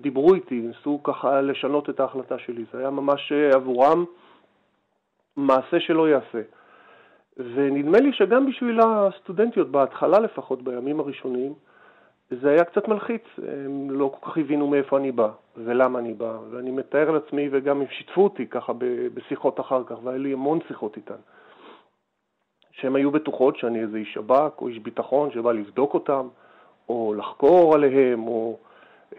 דיברו 0.00 0.34
איתי, 0.34 0.60
ניסו 0.60 1.00
ככה 1.02 1.40
לשנות 1.40 1.90
את 1.90 2.00
ההחלטה 2.00 2.38
שלי. 2.38 2.64
זה 2.72 2.78
היה 2.78 2.90
ממש 2.90 3.32
אה, 3.32 3.54
עבורם 3.54 4.04
מעשה 5.36 5.80
שלא 5.80 6.08
יעשה. 6.08 6.40
ונדמה 7.36 7.98
לי 7.98 8.12
שגם 8.12 8.46
בשביל 8.46 8.80
הסטודנטיות, 8.80 9.70
בהתחלה 9.70 10.18
לפחות, 10.18 10.62
בימים 10.62 11.00
הראשונים, 11.00 11.54
זה 12.30 12.50
היה 12.50 12.64
קצת 12.64 12.88
מלחיץ, 12.88 13.22
הם 13.38 13.90
לא 13.90 14.12
כל 14.20 14.30
כך 14.30 14.38
הבינו 14.38 14.66
מאיפה 14.66 14.96
אני 14.98 15.12
בא 15.12 15.28
ולמה 15.56 15.98
אני 15.98 16.14
בא, 16.14 16.38
ואני 16.50 16.70
מתאר 16.70 17.10
לעצמי, 17.10 17.48
וגם 17.52 17.80
הם 17.80 17.86
שיתפו 17.98 18.24
אותי 18.24 18.46
ככה 18.46 18.72
בשיחות 19.14 19.60
אחר 19.60 19.82
כך, 19.86 19.96
והיה 20.04 20.18
לי 20.18 20.32
המון 20.32 20.58
שיחות 20.68 20.96
איתן, 20.96 21.20
שהן 22.70 22.96
היו 22.96 23.10
בטוחות 23.10 23.56
שאני 23.56 23.80
איזה 23.80 23.96
איש 23.96 24.14
שב"כ 24.14 24.60
או 24.60 24.68
איש 24.68 24.78
ביטחון 24.78 25.30
שבא 25.32 25.52
לבדוק 25.52 25.94
אותם, 25.94 26.28
או 26.88 27.14
לחקור 27.18 27.74
עליהם, 27.74 28.28
או 28.28 28.58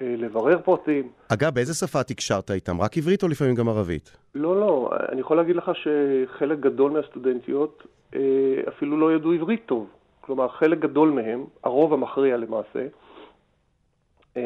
אה, 0.01 0.15
לברר 0.17 0.61
פרטים. 0.61 1.09
אגב, 1.33 1.53
באיזה 1.53 1.73
שפה 1.73 2.03
תקשרת 2.03 2.51
איתם? 2.51 2.81
רק 2.81 2.97
עברית 2.97 3.23
או 3.23 3.27
לפעמים 3.27 3.55
גם 3.55 3.69
ערבית? 3.69 4.17
לא, 4.35 4.59
לא, 4.59 4.89
אני 5.11 5.21
יכול 5.21 5.37
להגיד 5.37 5.55
לך 5.55 5.71
שחלק 5.73 6.59
גדול 6.59 6.91
מהסטודנטיות 6.91 7.83
אה, 8.15 8.19
אפילו 8.67 8.97
לא 8.97 9.15
ידעו 9.15 9.33
עברית 9.33 9.65
טוב. 9.65 9.87
כלומר, 10.25 10.47
חלק 10.47 10.79
גדול 10.79 11.09
מהם, 11.09 11.43
הרוב 11.63 11.93
המכריע 11.93 12.37
למעשה, 12.37 12.87
אה, 14.37 14.41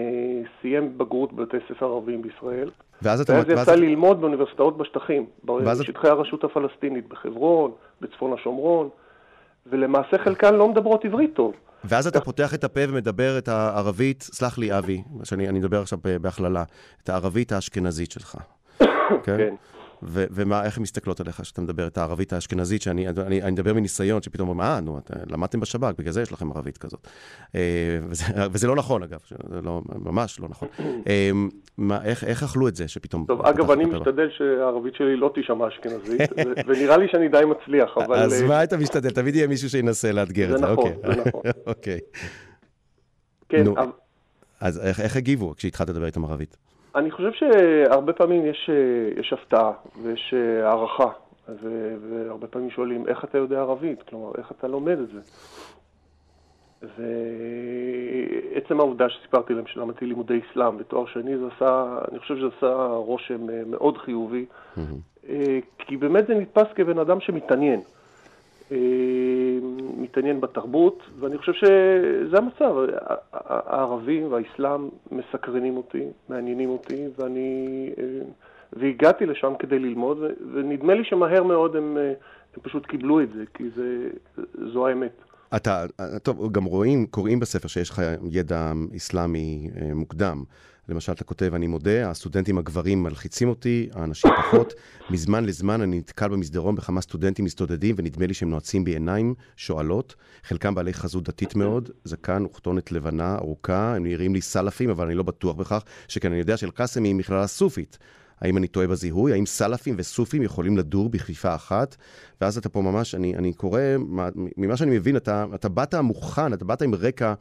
סיים 0.62 0.98
בגרות 0.98 1.33
בבתי 1.33 1.57
ספר 1.69 1.86
ערביים 1.86 2.21
בישראל. 2.21 2.69
ואז 3.01 3.21
אתה... 3.21 3.33
ואז 3.33 3.45
יצא 3.50 3.75
ללמוד 3.75 4.21
באוניברסיטאות 4.21 4.77
בשטחים, 4.77 5.25
בשטחי 5.45 6.07
הרשות 6.07 6.43
הפלסטינית, 6.43 7.07
בחברון, 7.07 7.71
בצפון 8.01 8.33
השומרון, 8.33 8.89
ולמעשה 9.65 10.17
חלקן 10.17 10.55
לא 10.55 10.67
מדברות 10.67 11.05
עברית 11.05 11.33
טוב. 11.33 11.53
ואז 11.83 12.07
אתה 12.07 12.21
פותח 12.21 12.53
את 12.53 12.63
הפה 12.63 12.81
ומדבר 12.89 13.38
את 13.38 13.48
הערבית, 13.48 14.21
סלח 14.21 14.57
לי 14.57 14.77
אבי, 14.77 15.03
שאני 15.24 15.59
אדבר 15.59 15.81
עכשיו 15.81 16.00
בהכללה, 16.21 16.63
את 17.03 17.09
הערבית 17.09 17.51
האשכנזית 17.51 18.12
שלך. 18.12 18.36
כן? 18.79 19.38
כן. 19.38 19.55
ו- 20.03 20.25
ומה, 20.31 20.65
איך 20.65 20.77
הן 20.77 20.83
מסתכלות 20.83 21.19
עליך 21.19 21.41
כשאתה 21.41 21.61
מדבר 21.61 21.87
את 21.87 21.97
הערבית 21.97 22.33
האשכנזית, 22.33 22.81
שאני 22.81 23.07
אני, 23.07 23.41
אני 23.41 23.51
מדבר 23.51 23.73
מניסיון, 23.73 24.21
שפתאום 24.21 24.49
אומרים, 24.49 24.69
אה, 24.69 24.79
נו, 24.79 24.97
את, 24.97 25.11
למדתם 25.31 25.59
בשב"כ, 25.59 25.93
בגלל 25.97 26.11
זה 26.11 26.21
יש 26.21 26.31
לכם 26.31 26.51
ערבית 26.51 26.77
כזאת. 26.77 27.07
אה, 27.55 27.99
וזה, 28.09 28.23
וזה 28.51 28.67
לא 28.67 28.75
נכון, 28.75 29.03
אגב, 29.03 29.19
זה 29.49 29.61
לא, 29.61 29.81
ממש 29.95 30.39
לא 30.39 30.47
נכון. 30.49 30.67
אה, 31.07 31.31
מה, 31.77 32.05
איך, 32.05 32.23
איך 32.23 32.43
אכלו 32.43 32.67
את 32.67 32.75
זה, 32.75 32.87
שפתאום... 32.87 33.25
טוב, 33.27 33.41
אגב, 33.41 33.71
אני 33.71 33.85
משתדל 33.85 34.29
שהערבית 34.37 34.95
שלי 34.95 35.15
לא 35.15 35.31
תישמע 35.35 35.67
אשכנזית, 35.67 36.21
ונראה 36.67 36.97
לי 36.97 37.07
שאני 37.11 37.27
די 37.27 37.41
מצליח, 37.45 37.89
אבל... 37.97 38.15
אז 38.15 38.41
מה 38.41 38.63
אתה 38.63 38.77
משתדל? 38.77 39.09
תמיד 39.09 39.35
יהיה 39.35 39.47
מישהו 39.47 39.69
שינסה 39.69 40.11
לאתגר 40.11 40.53
את 40.53 40.59
זה. 40.59 40.65
זה 40.65 40.71
נכון, 40.71 40.91
אוקיי. 40.91 41.15
זה 41.15 41.21
נכון. 41.21 41.41
אוקיי. 41.67 41.99
כן, 43.49 43.63
אז 44.61 44.79
איך 45.03 45.15
הגיבו 45.15 45.53
כשהתחלת 45.55 45.89
לדבר 45.89 46.05
איתם 46.05 46.25
ערבית? 46.25 46.57
אני 46.96 47.12
חושב 47.12 47.31
שהרבה 47.34 48.13
פעמים 48.13 48.46
יש, 48.46 48.69
יש 49.17 49.34
הפתעה 49.34 49.72
ויש 50.03 50.34
הערכה, 50.63 51.10
ו, 51.50 51.96
והרבה 52.10 52.48
פעמים 52.48 52.69
שואלים, 52.69 53.08
איך 53.08 53.24
אתה 53.24 53.38
יודע 53.38 53.60
ערבית? 53.60 54.03
כלומר, 54.03 54.31
איך 54.38 54.51
אתה 54.51 54.67
לומד 54.67 54.98
את 55.00 55.08
זה? 55.08 55.19
ועצם 56.81 58.79
העובדה 58.79 59.10
שסיפרתי 59.10 59.53
להם 59.53 59.67
שלמדתי 59.67 60.05
לימודי 60.05 60.39
אסלאם 60.51 60.77
בתואר 60.77 61.05
שני, 61.05 61.38
זה 61.38 61.46
עשה, 61.55 62.00
אני 62.12 62.19
חושב 62.19 62.36
שזה 62.36 62.48
עשה 62.58 62.75
רושם 62.96 63.69
מאוד 63.72 63.98
חיובי, 63.98 64.46
mm-hmm. 64.46 65.27
כי 65.77 65.98
באמת 65.98 66.27
זה 66.27 66.36
נתפס 66.36 66.67
כבן 66.75 67.00
אדם 67.00 67.19
שמתעניין. 67.19 67.81
אה, 69.63 69.93
מתעניין 69.97 70.41
בתרבות, 70.41 71.03
ואני 71.19 71.37
חושב 71.37 71.53
שזה 71.53 72.37
המצב. 72.37 72.75
הערבים 73.33 74.31
והאסלאם 74.31 74.89
מסקרנים 75.11 75.77
אותי, 75.77 76.03
מעניינים 76.29 76.69
אותי, 76.69 77.05
ואני... 77.17 77.89
אה, 77.99 78.03
והגעתי 78.73 79.25
לשם 79.25 79.53
כדי 79.59 79.79
ללמוד, 79.79 80.17
ונדמה 80.53 80.93
לי 80.93 81.03
שמהר 81.03 81.43
מאוד 81.43 81.75
הם, 81.75 81.97
אה, 81.97 82.07
הם 82.55 82.61
פשוט 82.61 82.85
קיבלו 82.85 83.21
את 83.21 83.29
זה, 83.35 83.43
כי 83.53 83.63
זה, 83.75 84.09
זו 84.73 84.87
האמת. 84.87 85.21
אתה, 85.55 85.85
טוב, 86.23 86.51
גם 86.51 86.63
רואים, 86.63 87.05
קוראים 87.05 87.39
בספר 87.39 87.67
שיש 87.67 87.89
לך 87.89 88.01
ידע 88.31 88.71
אסלאמי 88.95 89.69
מוקדם. 89.95 90.43
למשל, 90.89 91.12
אתה 91.12 91.24
כותב, 91.24 91.51
אני 91.53 91.67
מודה, 91.67 92.10
הסטודנטים 92.10 92.58
הגברים 92.58 93.03
מלחיצים 93.03 93.50
אותי, 93.50 93.89
האנשים 93.93 94.31
פחות. 94.38 94.74
מזמן 95.10 95.46
לזמן 95.46 95.81
אני 95.81 95.98
נתקל 95.98 96.27
במסדרון 96.27 96.75
בכמה 96.75 97.01
סטודנטים 97.01 97.46
מסתודדים, 97.46 97.96
ונדמה 97.98 98.25
לי 98.25 98.34
שהם 98.34 98.50
נועצים 98.50 98.84
בעיניים 98.84 99.34
שואלות. 99.55 100.15
חלקם 100.43 100.75
בעלי 100.75 100.93
חזות 100.93 101.24
דתית 101.24 101.55
מאוד, 101.55 101.89
זקן 102.03 102.46
וכתונת 102.46 102.91
לבנה 102.91 103.36
ארוכה, 103.36 103.96
הם 103.96 104.03
נראים 104.03 104.34
לי 104.34 104.41
סלפים, 104.41 104.89
אבל 104.89 105.05
אני 105.05 105.15
לא 105.15 105.24
בטוח 105.24 105.55
בכך, 105.55 105.84
שכן 106.08 106.31
אני 106.31 106.39
יודע 106.39 106.58
שאל-קאסם 106.58 107.03
היא 107.03 107.15
מכללה 107.15 107.48
סופית. 107.48 107.98
האם 108.41 108.58
אני 108.58 108.67
טועה 108.67 108.88
בזיהוי? 108.88 109.34
האם 109.34 109.46
סלפים 109.46 109.96
וסופים 109.98 110.41
יכולים 110.41 110.77
לדור 110.77 111.10
בכפיפה 111.10 111.55
אחת? 111.55 111.96
ואז 112.41 112.58
אתה 112.58 112.69
פה 112.69 112.81
ממש, 112.81 113.15
אני, 113.15 113.36
אני 113.36 113.53
קורא, 113.53 113.81
ממה 114.58 114.77
שאני 114.77 114.91
מבין, 114.91 115.17
אתה, 115.17 115.46
אתה 115.55 115.69
באת 115.69 115.96
מוכן, 115.96 116.53
אתה 116.53 116.65
באת 116.65 116.81
עם 116.81 116.96
רקע 116.96 117.34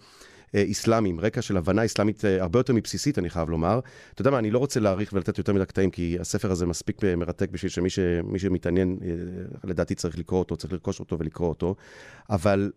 אסלאמי, 0.57 1.09
עם 1.09 1.21
רקע 1.21 1.43
של 1.43 1.57
הבנה 1.57 1.85
אסלאמית 1.85 2.25
אה, 2.25 2.43
הרבה 2.43 2.59
יותר 2.59 2.73
מבסיסית, 2.73 3.19
אני 3.19 3.31
חייב 3.31 3.51
לומר. 3.51 3.81
אתה 4.15 4.21
יודע 4.21 4.31
מה, 4.31 4.39
אני 4.39 4.51
לא 4.51 4.59
רוצה 4.59 4.81
להאריך 4.81 5.13
ולתת 5.13 5.39
יותר 5.39 5.53
מדי 5.53 5.67
קטעים, 5.67 5.91
כי 5.91 6.17
הספר 6.21 6.51
הזה 6.51 6.67
מספיק 6.67 7.05
אה, 7.05 7.17
מרתק 7.17 7.51
בשביל 7.51 7.71
שמי 7.71 7.91
ש... 7.91 7.99
שמתעניין, 8.37 8.99
אה, 9.03 9.09
לדעתי 9.65 9.95
צריך 9.95 10.19
לקרוא 10.19 10.39
אותו, 10.39 10.57
צריך 10.57 10.73
לרכוש 10.73 11.01
אותו 11.01 11.19
ולקרוא 11.19 11.49
אותו. 11.49 11.75
אבל 12.31 12.73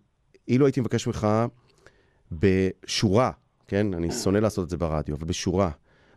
אילו 0.48 0.66
הייתי 0.66 0.82
מבקש 0.82 1.08
ממך 1.08 1.28
בשורה, 2.32 3.32
כן, 3.68 3.94
אני 3.94 4.12
שונא 4.12 4.38
לעשות 4.38 4.66
את 4.66 4.70
זה 4.70 4.78
ברדיו, 4.78 5.16
אבל 5.16 5.26
בשורה, 5.26 5.70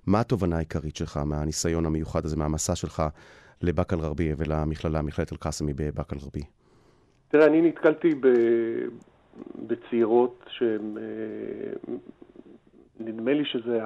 מה 0.06 0.20
התובנה 0.20 0.56
העיקרית 0.56 0.96
שלך 0.96 1.16
מהניסיון 1.16 1.86
המיוחד 1.86 2.24
הזה, 2.24 2.36
מהמסע 2.36 2.74
שלך 2.74 3.02
לבאקה 3.62 3.96
אל-גרבייה 3.96 4.34
ולמכללה, 4.38 5.02
מכללת 5.02 5.32
אל-קאסמי 5.32 5.72
בבאקה 5.72 6.16
אל-גרבייה? 6.16 6.46
תראה, 7.28 7.46
אני 7.46 7.62
נתקלתי 7.62 8.14
ב... 8.14 8.26
בצעירות 9.66 10.44
שהן, 10.48 10.98
אה, 10.98 11.94
נדמה 13.00 13.32
לי 13.32 13.44
שזה 13.44 13.80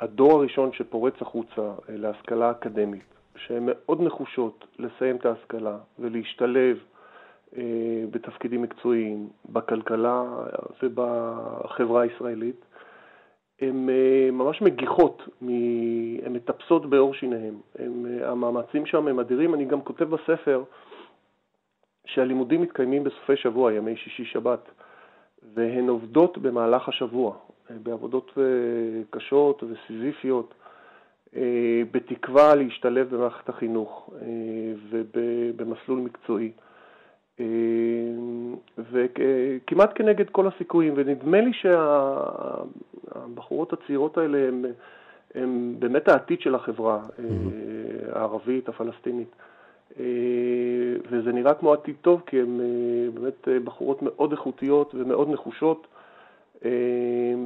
הדור 0.00 0.32
הראשון 0.32 0.72
שפורץ 0.72 1.14
החוצה 1.20 1.60
אה, 1.60 1.74
להשכלה 1.88 2.50
אקדמית, 2.50 3.04
שהן 3.36 3.62
מאוד 3.66 4.00
נחושות 4.00 4.64
לסיים 4.78 5.16
את 5.16 5.26
ההשכלה 5.26 5.78
ולהשתלב 5.98 6.78
אה, 7.56 7.62
בתפקידים 8.10 8.62
מקצועיים, 8.62 9.28
בכלכלה 9.48 10.24
ובחברה 10.82 12.02
הישראלית. 12.02 12.64
הן 13.60 13.88
ממש 14.32 14.62
מגיחות, 14.62 15.22
הן 16.22 16.32
מטפסות 16.32 16.90
בעור 16.90 17.14
שיניהן. 17.14 17.54
המאמצים 18.24 18.86
שם 18.86 19.08
הם 19.08 19.20
אדירים. 19.20 19.54
אני 19.54 19.64
גם 19.64 19.82
כותב 19.82 20.04
בספר 20.04 20.62
שהלימודים 22.06 22.62
מתקיימים 22.62 23.04
בסופי 23.04 23.36
שבוע, 23.36 23.72
ימי 23.72 23.96
שישי-שבת, 23.96 24.68
והן 25.54 25.88
עובדות 25.88 26.38
במהלך 26.38 26.88
השבוע, 26.88 27.36
בעבודות 27.82 28.32
אה, 28.38 28.42
קשות 29.10 29.62
וסיזיפיות. 29.62 30.54
אה, 31.36 31.82
בתקווה 31.90 32.54
להשתלב 32.54 33.14
במערכת 33.14 33.48
החינוך 33.48 34.10
אה, 34.14 34.26
ובמסלול 34.90 35.98
מקצועי. 35.98 36.52
אה, 37.40 37.44
וכמעט 38.92 39.90
כנגד 39.94 40.30
כל 40.30 40.46
הסיכויים, 40.46 40.92
ונדמה 40.96 41.40
לי 41.40 41.52
שהבחורות 43.12 43.72
הצעירות 43.72 44.18
האלה 44.18 44.48
הן, 44.48 44.64
הן 45.34 45.74
באמת 45.78 46.08
העתיד 46.08 46.40
של 46.40 46.54
החברה 46.54 47.00
mm-hmm. 47.02 47.22
הערבית, 48.12 48.68
הפלסטינית. 48.68 49.36
וזה 51.10 51.32
נראה 51.32 51.54
כמו 51.54 51.72
עתיד 51.72 51.94
טוב, 52.00 52.22
כי 52.26 52.40
הן 52.40 52.60
באמת 53.14 53.48
בחורות 53.64 53.98
מאוד 54.02 54.32
איכותיות 54.32 54.94
ומאוד 54.94 55.28
נחושות, 55.28 55.86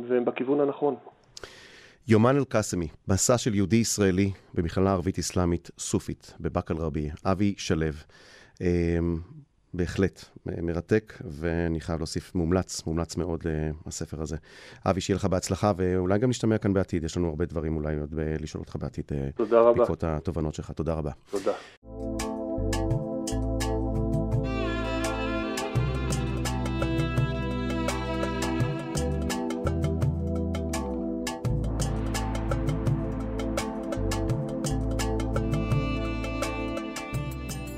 והן 0.09 0.25
בכיוון 0.25 0.61
הנכון. 0.61 0.95
יומן 2.09 2.37
אל-קאסמי, 2.37 2.89
מסע 3.09 3.39
של 3.39 3.55
יהודי 3.55 3.77
ישראלי 3.77 4.31
במכללה 4.55 4.93
ערבית 4.93 5.19
אסלאמית 5.19 5.71
סופית 5.79 6.35
בבאקה 6.41 6.75
אל-רביע, 6.75 7.13
אבי 7.25 7.55
שלו. 7.57 7.87
בהחלט 9.75 10.25
מרתק, 10.47 11.13
ואני 11.25 11.81
חייב 11.81 11.99
להוסיף, 11.99 12.35
מומלץ, 12.35 12.87
מומלץ 12.87 13.17
מאוד 13.17 13.47
הספר 13.87 14.23
הזה. 14.23 14.37
אבי, 14.91 15.01
שיהיה 15.01 15.17
לך 15.17 15.25
בהצלחה, 15.25 15.73
ואולי 15.77 16.19
גם 16.19 16.29
נשתמע 16.29 16.59
כאן 16.59 16.73
בעתיד. 16.73 17.05
יש 17.05 17.17
לנו 17.17 17.29
הרבה 17.29 17.45
דברים 17.45 17.77
אולי 17.77 17.99
עוד 18.01 18.15
לשאול 18.41 18.61
אותך 18.61 18.77
בעתיד. 18.77 19.05
תודה 19.35 19.61
רבה. 19.61 19.79
בעקבות 19.79 20.05
התובנות 20.05 20.55
שלך. 20.55 20.71
תודה 20.71 20.95
רבה. 20.95 21.11
תודה. 21.31 21.53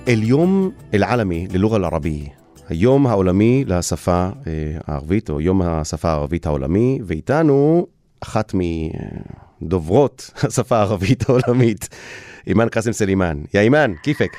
اليوم 0.07 0.71
العالمي 0.93 1.47
للغة 1.53 1.77
العربية 1.77 2.43
היום 2.69 3.07
העולמי 3.07 3.65
לשפה 3.67 4.27
הערבית, 4.87 5.29
או 5.29 5.41
יום 5.41 5.61
השפה 5.61 6.09
הערבית 6.09 6.45
העולמי, 6.45 6.99
ואיתנו 7.07 7.87
אחת 8.23 8.53
מדוברות 9.61 10.31
השפה 10.43 10.77
הערבית 10.77 11.23
העולמית, 11.29 11.89
אימאן 12.47 12.69
קאסם 12.69 12.91
סלימאן. 12.91 13.37
יא 13.53 13.59
אימאן, 13.59 13.93
כיפק? 14.03 14.31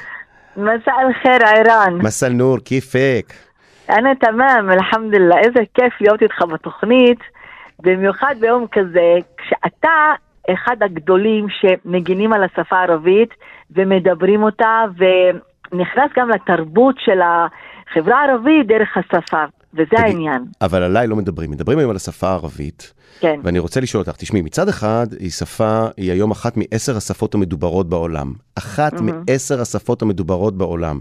مساء 0.57 0.95
الخير 1.09 1.45
عيران 1.45 1.99
מסא 1.99 2.27
אל-נור, 2.27 2.59
כיפק? 2.65 3.33
أنا 3.91 4.15
تمام 4.15 4.71
الحمد 4.71 5.15
لله 5.15 5.37
إذا 5.39 5.65
كيف 5.75 5.93
להיות 6.01 6.23
איתך 6.23 6.43
בתוכנית, 6.53 7.19
במיוחד 7.83 8.35
ביום 8.41 8.67
כזה, 8.73 9.19
כשאתה 9.37 10.13
אחד 10.55 10.77
הגדולים 10.83 11.47
שמגינים 11.49 12.33
על 12.33 12.45
השפה 12.45 12.77
הערבית 12.77 13.31
ומדברים 13.71 14.43
אותה, 14.43 14.85
ונכנס 15.72 16.12
גם 16.18 16.30
לתרבות 16.30 16.96
של 17.00 17.20
החברה 17.22 18.22
הערבית 18.22 18.68
דרך 18.68 18.98
השפה, 18.98 19.44
וזה 19.74 19.84
תגיד, 19.86 20.00
העניין. 20.00 20.46
אבל 20.62 20.84
עליי 20.84 21.08
לא 21.08 21.16
מדברים, 21.16 21.52
מדברים 21.52 21.80
היום 21.80 21.90
על 21.90 21.96
השפה 21.96 22.28
הערבית. 22.28 22.94
כן. 23.20 23.40
ואני 23.44 23.60
רוצה 23.60 23.82
לשאול 23.82 24.04
אותך, 24.08 24.18
תשמעי, 24.18 24.42
מצד 24.42 24.70
אחד, 24.70 25.08
היא 25.20 25.30
שפה, 25.30 25.88
היא 25.98 26.12
היום 26.12 26.32
אחת 26.32 26.58
מעשר 26.58 26.98
השפות 26.98 27.36
המדוברות 27.36 27.90
בעולם. 27.90 28.34
אחת 28.56 28.94
מעשר 29.02 29.62
השפות 29.62 30.02
המדוברות 30.02 30.58
בעולם. 30.58 31.00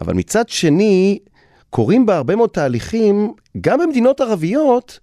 אבל 0.00 0.14
מצד 0.14 0.48
שני, 0.48 1.18
קורים 1.70 2.06
בה 2.06 2.16
הרבה 2.16 2.36
מאוד 2.36 2.50
תהליכים, 2.50 3.32
גם 3.60 3.78
במדינות 3.78 4.20
ערביות, 4.20 4.98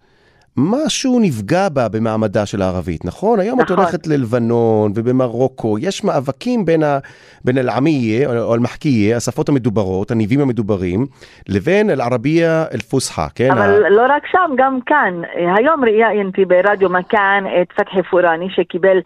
משהו 0.57 1.19
נפגע 1.19 1.69
בה 1.69 1.89
במעמדה 1.89 2.45
של 2.45 2.61
הערבית, 2.61 3.05
נכון? 3.05 3.39
היום 3.39 3.59
את 3.59 3.65
נכון. 3.65 3.77
הולכת 3.77 4.07
ללבנון 4.07 4.91
ובמרוקו, 4.95 5.77
יש 5.79 6.03
מאבקים 6.03 6.65
בין, 6.65 6.83
ה, 6.83 6.99
בין 7.45 7.57
אל-עמיה 7.57 8.29
או 8.41 8.53
אל-מחכיה, 8.53 9.17
השפות 9.17 9.49
המדוברות, 9.49 10.11
הניבים 10.11 10.41
המדוברים, 10.41 11.05
לבין 11.49 11.89
אל-ערבייה 11.89 12.65
אל-פוסחה, 12.73 13.27
כן? 13.35 13.51
אבל 13.51 13.87
לא 13.89 14.01
רק 14.09 14.27
שם, 14.27 14.51
גם 14.57 14.79
כאן. 14.85 15.21
היום 15.57 15.85
ראיינתי 15.85 16.45
ברדיו 16.45 16.89
מכאן 16.89 17.43
את 17.61 17.71
פתחי 17.71 18.03
פורני 18.03 18.47
שקיבל 18.49 18.97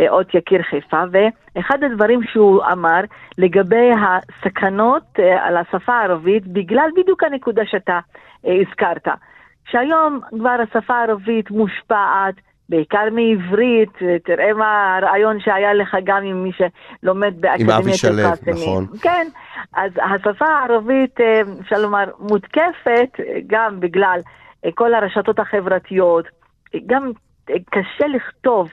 אה, 0.00 0.08
אות 0.08 0.34
יקיר 0.34 0.62
חיפה, 0.62 1.02
ואחד 1.12 1.84
הדברים 1.84 2.20
שהוא 2.32 2.62
אמר 2.72 3.00
לגבי 3.38 3.90
הסכנות 3.92 5.02
אה, 5.18 5.46
על 5.46 5.56
השפה 5.56 5.92
הערבית, 5.92 6.46
בגלל 6.46 6.88
בדיוק 6.96 7.22
הנקודה 7.22 7.62
שאתה 7.66 7.98
אה, 8.46 8.54
הזכרת. 8.60 9.08
שהיום 9.70 10.20
כבר 10.30 10.56
השפה 10.62 10.94
הערבית 10.94 11.50
מושפעת 11.50 12.34
בעיקר 12.68 13.04
מעברית, 13.12 14.02
אה, 14.02 14.16
תראה 14.24 14.52
מה 14.52 14.96
הרעיון 14.96 15.40
שהיה 15.40 15.74
לך 15.74 15.96
גם 16.04 16.22
עם 16.24 16.44
מי 16.44 16.50
שלומד 16.52 17.40
באקדמיית 17.40 17.78
אבי 17.78 17.92
שלו. 17.92 18.22
נכון. 18.46 18.86
כן, 19.02 19.26
אז 19.72 19.92
השפה 19.96 20.46
הערבית, 20.46 21.20
אה, 21.20 21.40
אפשר 21.60 21.76
לומר, 21.78 22.04
מותקפת 22.18 23.20
גם 23.46 23.80
בגלל 23.80 24.20
אה, 24.64 24.70
כל 24.74 24.94
הרשתות 24.94 25.38
החברתיות, 25.38 26.24
גם 26.86 27.12
אה, 27.50 27.54
קשה 27.70 28.06
לכתוב. 28.06 28.70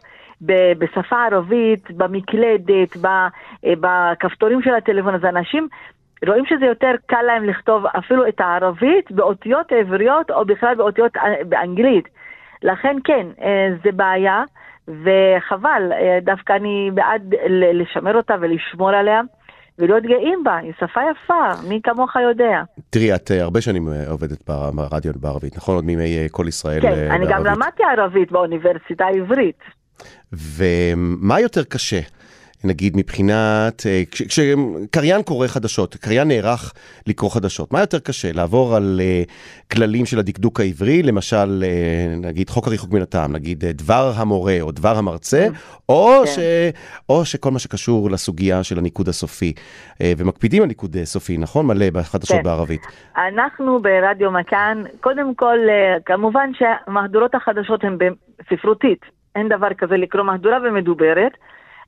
בשפה 0.78 1.16
ערבית, 1.26 1.92
במקלדת, 1.92 2.98
בכפתורים 3.64 4.62
של 4.62 4.74
הטלפון, 4.74 5.16
אז 5.16 5.26
אנשים 5.26 5.68
רואים 6.28 6.46
שזה 6.46 6.66
יותר 6.66 6.92
קל 7.06 7.22
להם 7.22 7.44
לכתוב 7.46 7.86
אפילו 7.86 8.28
את 8.28 8.40
הערבית 8.40 9.12
באותיות 9.12 9.72
עבריות 9.72 10.32
או 10.32 10.46
בכלל 10.46 10.76
באותיות 10.76 11.12
באנגלית. 11.50 12.08
לכן 12.64 12.96
כן, 13.04 13.28
אה, 13.42 13.70
זה 13.84 13.92
בעיה, 13.92 14.44
וחבל, 14.88 15.92
אה, 15.94 16.20
דווקא 16.22 16.54
אני 16.54 16.92
בעד 16.94 17.36
לשמר 17.74 18.18
אותה 18.18 18.36
ולשמור 18.42 18.90
עליה. 18.90 19.22
ולהיות 19.80 20.04
גאים 20.04 20.44
בה, 20.44 20.58
היא 20.58 20.74
שפה 20.80 21.02
יפה, 21.12 21.68
מי 21.70 21.80
כמוך 21.84 22.16
יודע. 22.16 22.62
תראי, 22.90 23.16
את 23.16 23.32
אה, 23.32 23.44
הרבה 23.44 23.62
שנים 23.62 23.88
עובדת 24.10 24.48
בר- 24.48 24.72
ברדיו 24.72 25.14
בערבית, 25.16 25.58
נכון? 25.58 25.76
עוד 25.76 25.86
מימי 25.86 26.28
כל 26.32 26.46
ישראל 26.48 26.82
כן, 26.82 26.88
אה, 26.88 27.16
אני 27.16 27.26
גם 27.26 27.44
בערבית. 27.44 27.64
למדתי 27.64 27.84
ערבית 27.84 28.32
באוניברסיטה 28.32 29.06
העברית. 29.06 29.60
ומה 30.34 31.40
יותר 31.40 31.64
קשה? 31.64 32.00
נגיד 32.64 32.98
מבחינת, 32.98 33.84
אה, 33.86 34.04
כש- 34.12 34.22
כשקריין 34.22 35.22
קורא 35.24 35.48
חדשות, 35.48 35.96
קריין 35.96 36.28
נערך 36.28 36.74
לקרוא 37.08 37.32
חדשות, 37.32 37.74
מה 37.74 37.80
יותר 37.80 38.00
קשה? 38.00 38.32
לעבור 38.34 38.76
על 38.76 39.02
אה, 39.04 39.24
כללים 39.72 40.06
של 40.06 40.20
הדקדוק 40.20 40.60
העברי, 40.60 41.04
למשל, 41.04 41.64
אה, 41.66 42.16
נגיד 42.18 42.50
חוק 42.50 42.68
הריחוק 42.68 42.92
מן 42.94 43.02
הטעם, 43.02 43.34
נגיד 43.34 43.66
דבר 43.66 44.12
המורה 44.16 44.58
או 44.62 44.72
דבר 44.72 44.98
המרצה, 44.98 45.48
או, 45.90 46.22
כן. 46.26 46.32
ש, 46.32 46.40
או 47.10 47.26
שכל 47.26 47.52
מה 47.52 47.60
שקשור 47.60 48.12
לסוגיה 48.12 48.64
של 48.64 48.78
הניקוד 48.78 49.10
הסופי. 49.10 49.54
ומקפידים 50.18 50.62
על 50.62 50.68
ניקוד 50.68 50.96
סופי, 51.04 51.38
נכון? 51.38 51.66
מלא 51.66 51.90
בחדשות 51.90 52.38
כן. 52.38 52.44
בערבית. 52.44 52.82
אנחנו 53.18 53.82
ברדיו 53.82 54.32
מכאן, 54.32 54.84
קודם 55.02 55.36
כל, 55.36 55.58
כמובן 56.06 56.52
שהמהדורות 56.54 57.36
החדשות 57.36 57.84
הן 57.84 57.98
בספרותית. 57.98 59.00
אין 59.36 59.50
דבר 59.50 59.68
כזה 59.78 59.98
לקרוא 59.98 60.24
מהדורה 60.24 60.58
ומדוברת. 60.64 61.32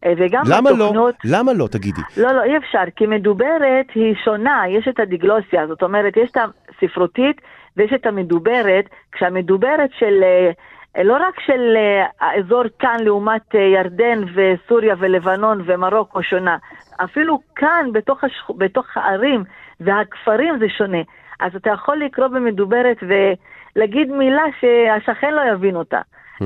אה, 0.06 0.13
וגם 0.18 0.44
למה 0.50 0.72
לא? 0.72 0.84
התוכנות... 0.86 1.16
למה 1.26 1.54
לא? 1.54 1.68
תגידי. 1.72 2.02
לא, 2.18 2.32
לא, 2.32 2.44
אי 2.44 2.58
אפשר, 2.58 2.84
כי 2.96 3.06
מדוברת 3.06 3.86
היא 3.96 4.16
שונה, 4.26 4.63
יש 4.70 4.88
את 4.88 5.00
הדיגלוסיה, 5.00 5.68
זאת 5.68 5.84
אומרת, 5.84 6.18
יש 6.18 6.32
את 6.32 6.38
הספרותית 6.38 7.42
ויש 7.78 7.94
את 7.94 8.06
המדוברת, 8.06 8.86
כשהמדוברת 9.12 9.89
של, 10.00 10.24
אה, 10.24 11.04
לא 11.04 11.13
רק 11.13 11.39
של 11.39 11.74
אה, 11.76 12.06
האזור 12.22 12.63
כאן 12.80 12.98
לעומת 13.00 13.56
אה, 13.56 13.60
ירדן 13.60 14.24
וסוריה 14.34 14.96
ולבנון 15.00 15.62
ומרוקו 15.66 16.24
שונה, 16.24 16.58
אפילו 17.04 17.39
כאן 17.56 17.89
בתוך, 17.94 18.24
השכ... 18.24 18.52
בתוך 18.58 18.98
הערים 18.98 19.44
והכפרים 19.80 20.60
זה 20.60 20.66
שונה. 20.78 21.02
אז 21.39 21.56
אתה 21.56 21.70
יכול 21.70 21.98
לקרוא 21.98 22.28
במדוברת 22.28 22.98
ולהגיד 23.02 24.12
מילה 24.12 24.44
שהשכן 24.60 25.34
לא 25.34 25.42
יבין 25.54 25.76
אותה. 25.76 26.02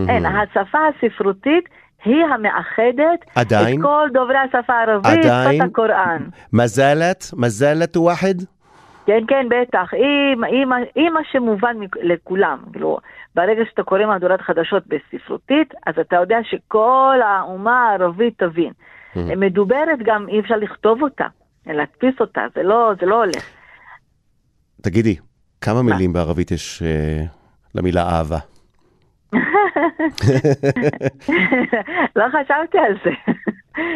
אין, 0.09 0.25
השפה 0.25 0.77
הספרותית 0.87 1.69
היא 2.07 2.25
המאחדת 2.33 3.25
עדיין? 3.35 3.79
את 3.79 3.85
כל 3.85 4.07
דוברי 4.13 4.37
השפה 4.37 4.73
הערבית, 4.73 5.25
עדיין? 5.25 5.57
שפת 5.61 5.69
הקוראן. 5.69 6.23
מזלת? 6.53 7.25
מזלת 7.37 7.97
ואחד? 7.97 8.35
כן, 9.05 9.19
כן, 9.27 9.47
בטח. 9.49 9.93
היא, 9.93 10.65
מה- 11.11 11.19
שמובן 11.31 11.75
לכולם. 12.03 12.57
כאילו, 12.71 12.97
ברגע 13.35 13.61
שאתה 13.69 13.83
קורא 13.83 14.05
מהדורת 14.05 14.41
חדשות 14.41 14.83
בספרותית, 14.87 15.73
אז 15.87 15.93
אתה 16.01 16.15
יודע 16.15 16.37
שכל 16.43 17.19
האומה 17.23 17.89
הערבית 17.89 18.33
תבין. 18.37 18.71
מדוברת 19.15 19.99
גם 20.05 20.25
אי 20.29 20.39
אפשר 20.39 20.55
לכתוב 20.55 21.01
אותה, 21.03 21.25
להדפיס 21.65 22.15
אותה, 22.19 22.41
זה 22.55 22.63
לא, 22.63 22.91
זה 22.99 23.05
לא 23.05 23.23
הולך. 23.23 23.43
תגידי, 24.81 25.15
כמה 25.61 25.81
מילים 25.81 26.13
בערבית 26.13 26.51
יש 26.51 26.83
אה, 26.83 27.23
למילה 27.75 28.09
אהבה? 28.09 28.37
לא 32.15 32.25
חשבתי 32.29 32.77
על 32.77 32.97
זה. 33.03 33.09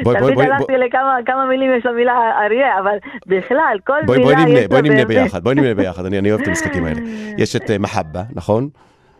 בואי, 0.03 0.19
תמיד 0.19 0.33
בואי, 0.33 0.45
הלכתי 0.45 0.77
לכמה 0.77 1.17
כמה 1.25 1.45
מילים 1.45 1.71
יש 1.77 1.85
למילה 1.85 2.43
אריה, 2.45 2.79
אבל 2.79 2.97
בכלל, 3.27 3.77
כל 3.83 3.99
בואי, 4.05 4.19
מילה 4.19 4.35
בואי 4.35 4.45
נמנה, 4.45 4.67
בואי 4.67 4.81
נמנה. 4.81 5.05
ביחד, 5.05 5.43
בואי 5.43 5.55
נמנה 5.55 5.73
ביחד, 5.73 6.05
אני, 6.05 6.19
אני 6.19 6.31
אוהב 6.31 6.41
את 6.41 6.47
המשחקים 6.47 6.85
האלה. 6.85 6.99
יש 7.43 7.55
את 7.55 7.71
אה, 7.71 7.77
מחבה, 7.77 8.21
נכון? 8.35 8.69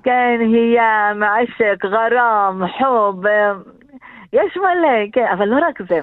כן, 0.04 0.38
היא 0.40 0.80
מעשק, 1.16 1.86
גרם, 1.86 2.64
חוב, 2.80 3.28
אה, 3.28 3.52
יש 4.34 4.58
מלא, 4.58 5.12
כן, 5.12 5.26
אבל 5.34 5.46
לא 5.46 5.68
רק 5.68 5.82
זה. 5.90 6.00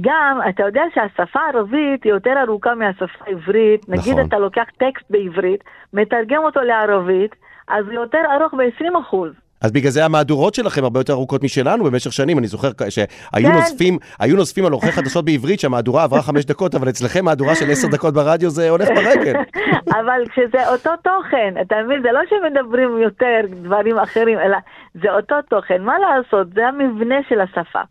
גם, 0.00 0.40
אתה 0.48 0.62
יודע 0.62 0.82
שהשפה 0.94 1.40
הערבית 1.40 2.04
היא 2.04 2.12
יותר 2.12 2.34
ארוכה 2.42 2.74
מהשפה 2.74 3.24
העברית. 3.26 3.88
נגיד 3.88 4.12
נכון. 4.12 4.26
אתה 4.26 4.38
לוקח 4.38 4.64
טקסט 4.76 5.10
בעברית, 5.10 5.64
מתרגם 5.92 6.44
אותו 6.44 6.60
לערבית, 6.60 7.36
אז 7.68 7.84
הוא 7.84 7.94
יותר 7.94 8.22
ארוך 8.34 8.54
ב-20 8.54 9.00
אחוז. 9.00 9.32
אז 9.60 9.72
בגלל 9.72 9.90
זה 9.90 10.04
המהדורות 10.04 10.54
שלכם 10.54 10.84
הרבה 10.84 11.00
יותר 11.00 11.12
ארוכות 11.12 11.42
משלנו 11.42 11.84
במשך 11.84 12.12
שנים. 12.12 12.38
אני 12.38 12.46
זוכר 12.46 12.68
שהיו 12.88 13.08
כן. 13.32 13.54
נוזפים, 13.54 13.98
היו 14.18 14.36
נוזפים 14.36 14.66
על 14.66 14.72
עורכי 14.72 14.92
חדשות 14.92 15.24
בעברית 15.24 15.60
שהמהדורה 15.60 16.04
עברה 16.04 16.22
חמש 16.22 16.44
דקות, 16.44 16.74
אבל 16.74 16.88
אצלכם 16.88 17.24
מהדורה 17.24 17.54
של 17.54 17.70
עשר 17.70 17.88
דקות 17.88 18.14
ברדיו 18.14 18.50
זה 18.50 18.70
הולך 18.70 18.88
ברגל. 18.88 19.32
אבל 20.00 20.22
כשזה 20.30 20.68
אותו 20.68 20.90
תוכן, 21.02 21.54
אתה 21.60 21.74
מבין? 21.84 22.02
זה 22.02 22.12
לא 22.12 22.20
שמדברים 22.28 22.98
יותר 22.98 23.40
דברים 23.50 23.98
אחרים, 23.98 24.38
אלא 24.38 24.56
זה 25.02 25.12
אותו 25.12 25.34
תוכן. 25.50 25.82
מה 25.82 25.94
לעשות? 25.98 26.54
זה 26.54 26.66
המבנה 26.66 27.16
של 27.28 27.40
השפה. 27.40 27.82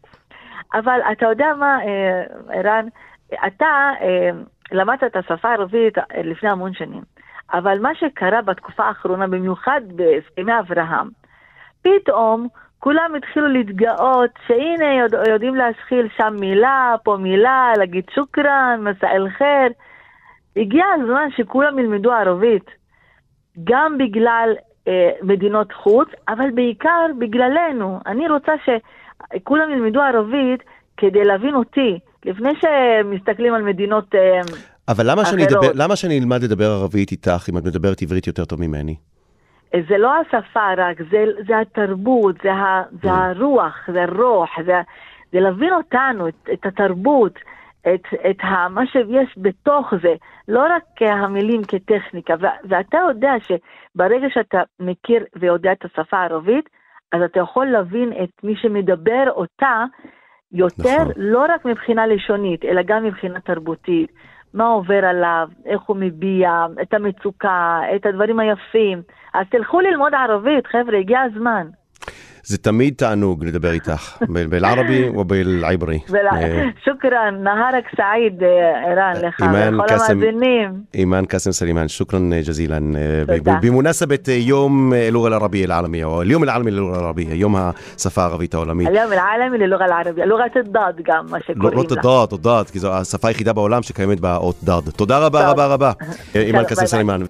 אבל 0.73 0.99
אתה 1.11 1.25
יודע 1.25 1.47
מה, 1.59 1.79
אה, 1.85 2.23
ערן? 2.53 2.87
אתה 3.47 3.91
אה, 4.01 4.29
למדת 4.71 5.03
את 5.03 5.15
השפה 5.15 5.49
הערבית 5.49 5.97
אה, 5.97 6.03
לפני 6.23 6.49
המון 6.49 6.73
שנים, 6.73 7.01
אבל 7.53 7.79
מה 7.79 7.95
שקרה 7.95 8.41
בתקופה 8.41 8.83
האחרונה, 8.83 9.27
במיוחד 9.27 9.81
בהסכמי 9.95 10.59
אברהם, 10.59 11.09
פתאום 11.87 12.47
כולם 12.79 13.11
התחילו 13.17 13.47
להתגאות 13.47 14.29
שהנה 14.47 14.93
יודע, 15.03 15.29
יודעים 15.29 15.55
להשחיל 15.55 16.07
שם 16.17 16.35
מילה, 16.39 16.95
פה 17.03 17.17
מילה, 17.19 17.71
להגיד 17.77 18.03
שוכרן, 18.15 18.79
מסאל 18.79 19.29
חיר. 19.29 19.71
הגיע 20.55 20.85
הזמן 20.95 21.27
שכולם 21.37 21.79
ילמדו 21.79 22.11
ערבית, 22.11 22.65
גם 23.63 23.97
בגלל 23.97 24.49
אה, 24.87 25.09
מדינות 25.21 25.73
חוץ, 25.73 26.07
אבל 26.29 26.51
בעיקר 26.55 27.05
בגללנו. 27.19 27.99
אני 28.05 28.29
רוצה 28.29 28.51
שכולם 28.65 29.71
ילמדו 29.71 30.01
ערבית 30.01 30.59
כדי 30.97 31.23
להבין 31.23 31.55
אותי, 31.55 31.99
לפני 32.25 32.49
שמסתכלים 32.61 33.53
על 33.53 33.61
מדינות... 33.61 34.15
אה, 34.15 34.41
אבל 34.87 35.11
למה 35.11 35.25
שאני, 35.25 35.45
אחרות. 35.45 35.63
אדבר, 35.63 35.83
למה 35.83 35.95
שאני 35.95 36.19
אלמד 36.19 36.43
לדבר 36.43 36.65
ערבית 36.65 37.11
איתך 37.11 37.49
אם 37.49 37.57
את 37.57 37.63
מדברת 37.63 38.01
עברית 38.01 38.27
יותר 38.27 38.45
טוב 38.45 38.61
ממני? 38.61 38.95
זה 39.89 39.97
לא 39.97 40.13
השפה 40.15 40.73
רק, 40.77 40.97
זה, 41.11 41.25
זה 41.47 41.59
התרבות, 41.59 42.35
זה, 42.43 42.53
ה, 42.53 42.83
זה 43.03 43.11
הרוח, 43.11 43.89
זה 43.93 44.03
הרוח, 44.03 44.49
זה, 44.65 44.81
זה 45.31 45.39
להבין 45.39 45.73
אותנו, 45.73 46.27
את, 46.27 46.49
את 46.53 46.65
התרבות, 46.65 47.39
את, 47.81 48.01
את 48.29 48.37
ה, 48.41 48.69
מה 48.69 48.87
שיש 48.87 49.35
בתוך 49.37 49.93
זה, 50.01 50.15
לא 50.47 50.59
רק 50.59 51.01
המילים 51.01 51.61
כטכניקה. 51.63 52.33
ו, 52.41 52.45
ואתה 52.63 52.97
יודע 53.07 53.33
שברגע 53.39 54.27
שאתה 54.29 54.61
מכיר 54.79 55.25
ויודע 55.35 55.71
את 55.71 55.85
השפה 55.85 56.17
הערבית, 56.17 56.69
אז 57.11 57.21
אתה 57.21 57.39
יכול 57.39 57.65
להבין 57.65 58.13
את 58.23 58.43
מי 58.43 58.55
שמדבר 58.55 59.23
אותה 59.29 59.85
יותר, 60.51 61.01
נכון. 61.01 61.13
לא 61.15 61.45
רק 61.49 61.65
מבחינה 61.65 62.07
לשונית, 62.07 62.65
אלא 62.65 62.81
גם 62.85 63.03
מבחינה 63.03 63.39
תרבותית. 63.39 64.11
מה 64.53 64.67
עובר 64.67 65.05
עליו, 65.05 65.47
איך 65.65 65.81
הוא 65.81 65.97
מביע, 65.99 66.65
את 66.81 66.93
המצוקה, 66.93 67.81
את 67.95 68.05
הדברים 68.05 68.39
היפים. 68.39 69.01
אז 69.33 69.45
תלכו 69.49 69.79
ללמוד 69.79 70.13
ערבית, 70.13 70.67
חבר'ה, 70.67 70.97
הגיע 70.97 71.21
הזמן. 71.21 71.67
זה 72.43 72.57
תמיד 72.57 72.93
תענוג 72.97 73.45
לדבר 73.45 73.71
איתך, 73.71 74.17
בערבי 74.49 75.09
ובעברי. 75.09 75.99
אה, 76.15 76.63
شكرا, 76.85 77.35
نهارك 77.43 77.83
سعيد, 77.97 78.43
אה, 78.43 78.91
ערן, 78.91 79.13
אה, 79.23 79.27
לך 79.27 79.39
ולכל 79.53 79.93
המאזינים. 79.93 80.71
אימאן 80.93 81.25
קאסם 81.25 81.51
סלימאן, 81.51 81.87
شكرا 81.87 82.29
جزيلا. 82.41 82.93
بمناسبة 83.61 84.27
يوم 84.27 84.93
اللغة 85.11 85.27
العربية 85.27 85.65
العالمي, 85.65 86.03
أو 86.03 86.23
اليوم 86.23 86.43
العالمي 86.43 86.71
للغة 86.71 86.99
العربية, 86.99 87.25
יום 87.31 87.55
השפה 87.55 88.21
הערבית 88.21 88.53
העולמית. 88.53 88.87
اليوم 88.87 89.13
العالمي 89.13 89.57
للغة 89.57 89.85
العربية, 89.85 90.21
لغة 90.25 90.55
الضاد 90.55 90.93
גם, 91.05 91.25
מה 91.29 91.37
לא- 91.37 91.43
שקוראים 91.43 91.61
לא 91.63 91.69
לה. 91.69 91.75
لغة 91.75 91.91
الضاد, 91.91 92.33
الضاد, 92.47 92.69
כי 92.71 92.79
זו 92.79 92.93
השפה 92.93 93.27
היחידה 93.27 93.53
בעולם 93.53 93.83
שקיימת 93.83 94.19
באות 94.19 94.55
ضاد. 94.63 94.81
תודה 94.95 95.19
רבה 95.19 95.49
רבה 95.49 95.65
רבה, 95.65 95.91
אימאן 96.35 96.63
קאסם 96.63 96.85
סלימאן. 96.85 97.21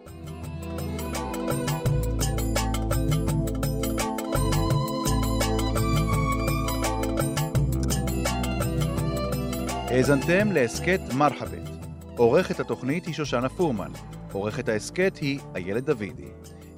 האזנתם 9.90 10.52
להסכת 10.52 11.00
מרחבת. 11.18 11.70
עורכת 12.18 12.60
התוכנית 12.60 13.06
היא 13.06 13.14
שושנה 13.14 13.50
פורמן. 13.50 13.92
עורכת 14.32 14.70
ההסכת 14.70 15.18
היא 15.18 15.40
איילת 15.56 15.84
דוידי. 15.84 16.28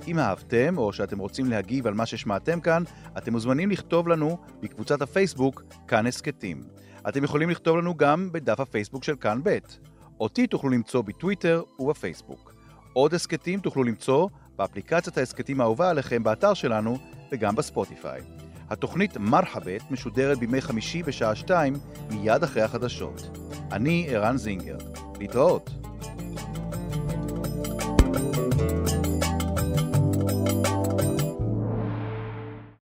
אם 0.07 0.19
אהבתם 0.19 0.77
או 0.77 0.93
שאתם 0.93 1.19
רוצים 1.19 1.49
להגיב 1.49 1.87
על 1.87 1.93
מה 1.93 2.05
ששמעתם 2.05 2.59
כאן, 2.59 2.83
אתם 3.17 3.31
מוזמנים 3.31 3.71
לכתוב 3.71 4.07
לנו 4.07 4.37
בקבוצת 4.61 5.01
הפייסבוק 5.01 5.63
כאן 5.87 6.07
הסכתים. 6.07 6.63
אתם 7.07 7.23
יכולים 7.23 7.49
לכתוב 7.49 7.77
לנו 7.77 7.97
גם 7.97 8.31
בדף 8.31 8.59
הפייסבוק 8.59 9.03
של 9.03 9.15
כאן 9.15 9.39
ב'. 9.43 9.57
אותי 10.19 10.47
תוכלו 10.47 10.69
למצוא 10.69 11.01
בטוויטר 11.01 11.63
ובפייסבוק. 11.79 12.53
עוד 12.93 13.13
הסכתים 13.13 13.59
תוכלו 13.59 13.83
למצוא 13.83 14.27
באפליקציית 14.55 15.17
ההסכתים 15.17 15.61
האהובה 15.61 15.89
עליכם 15.89 16.23
באתר 16.23 16.53
שלנו 16.53 16.97
וגם 17.31 17.55
בספוטיפיי. 17.55 18.21
התוכנית 18.69 19.17
מרחבת 19.17 19.91
משודרת 19.91 20.39
בימי 20.39 20.61
חמישי 20.61 21.03
בשעה 21.03 21.35
שתיים, 21.35 21.73
מיד 22.09 22.43
אחרי 22.43 22.61
החדשות. 22.61 23.37
אני 23.71 24.07
ערן 24.09 24.37
זינגר. 24.37 24.77
להתראות. 25.19 25.69
thank 25.69 26.39
you 26.39 26.88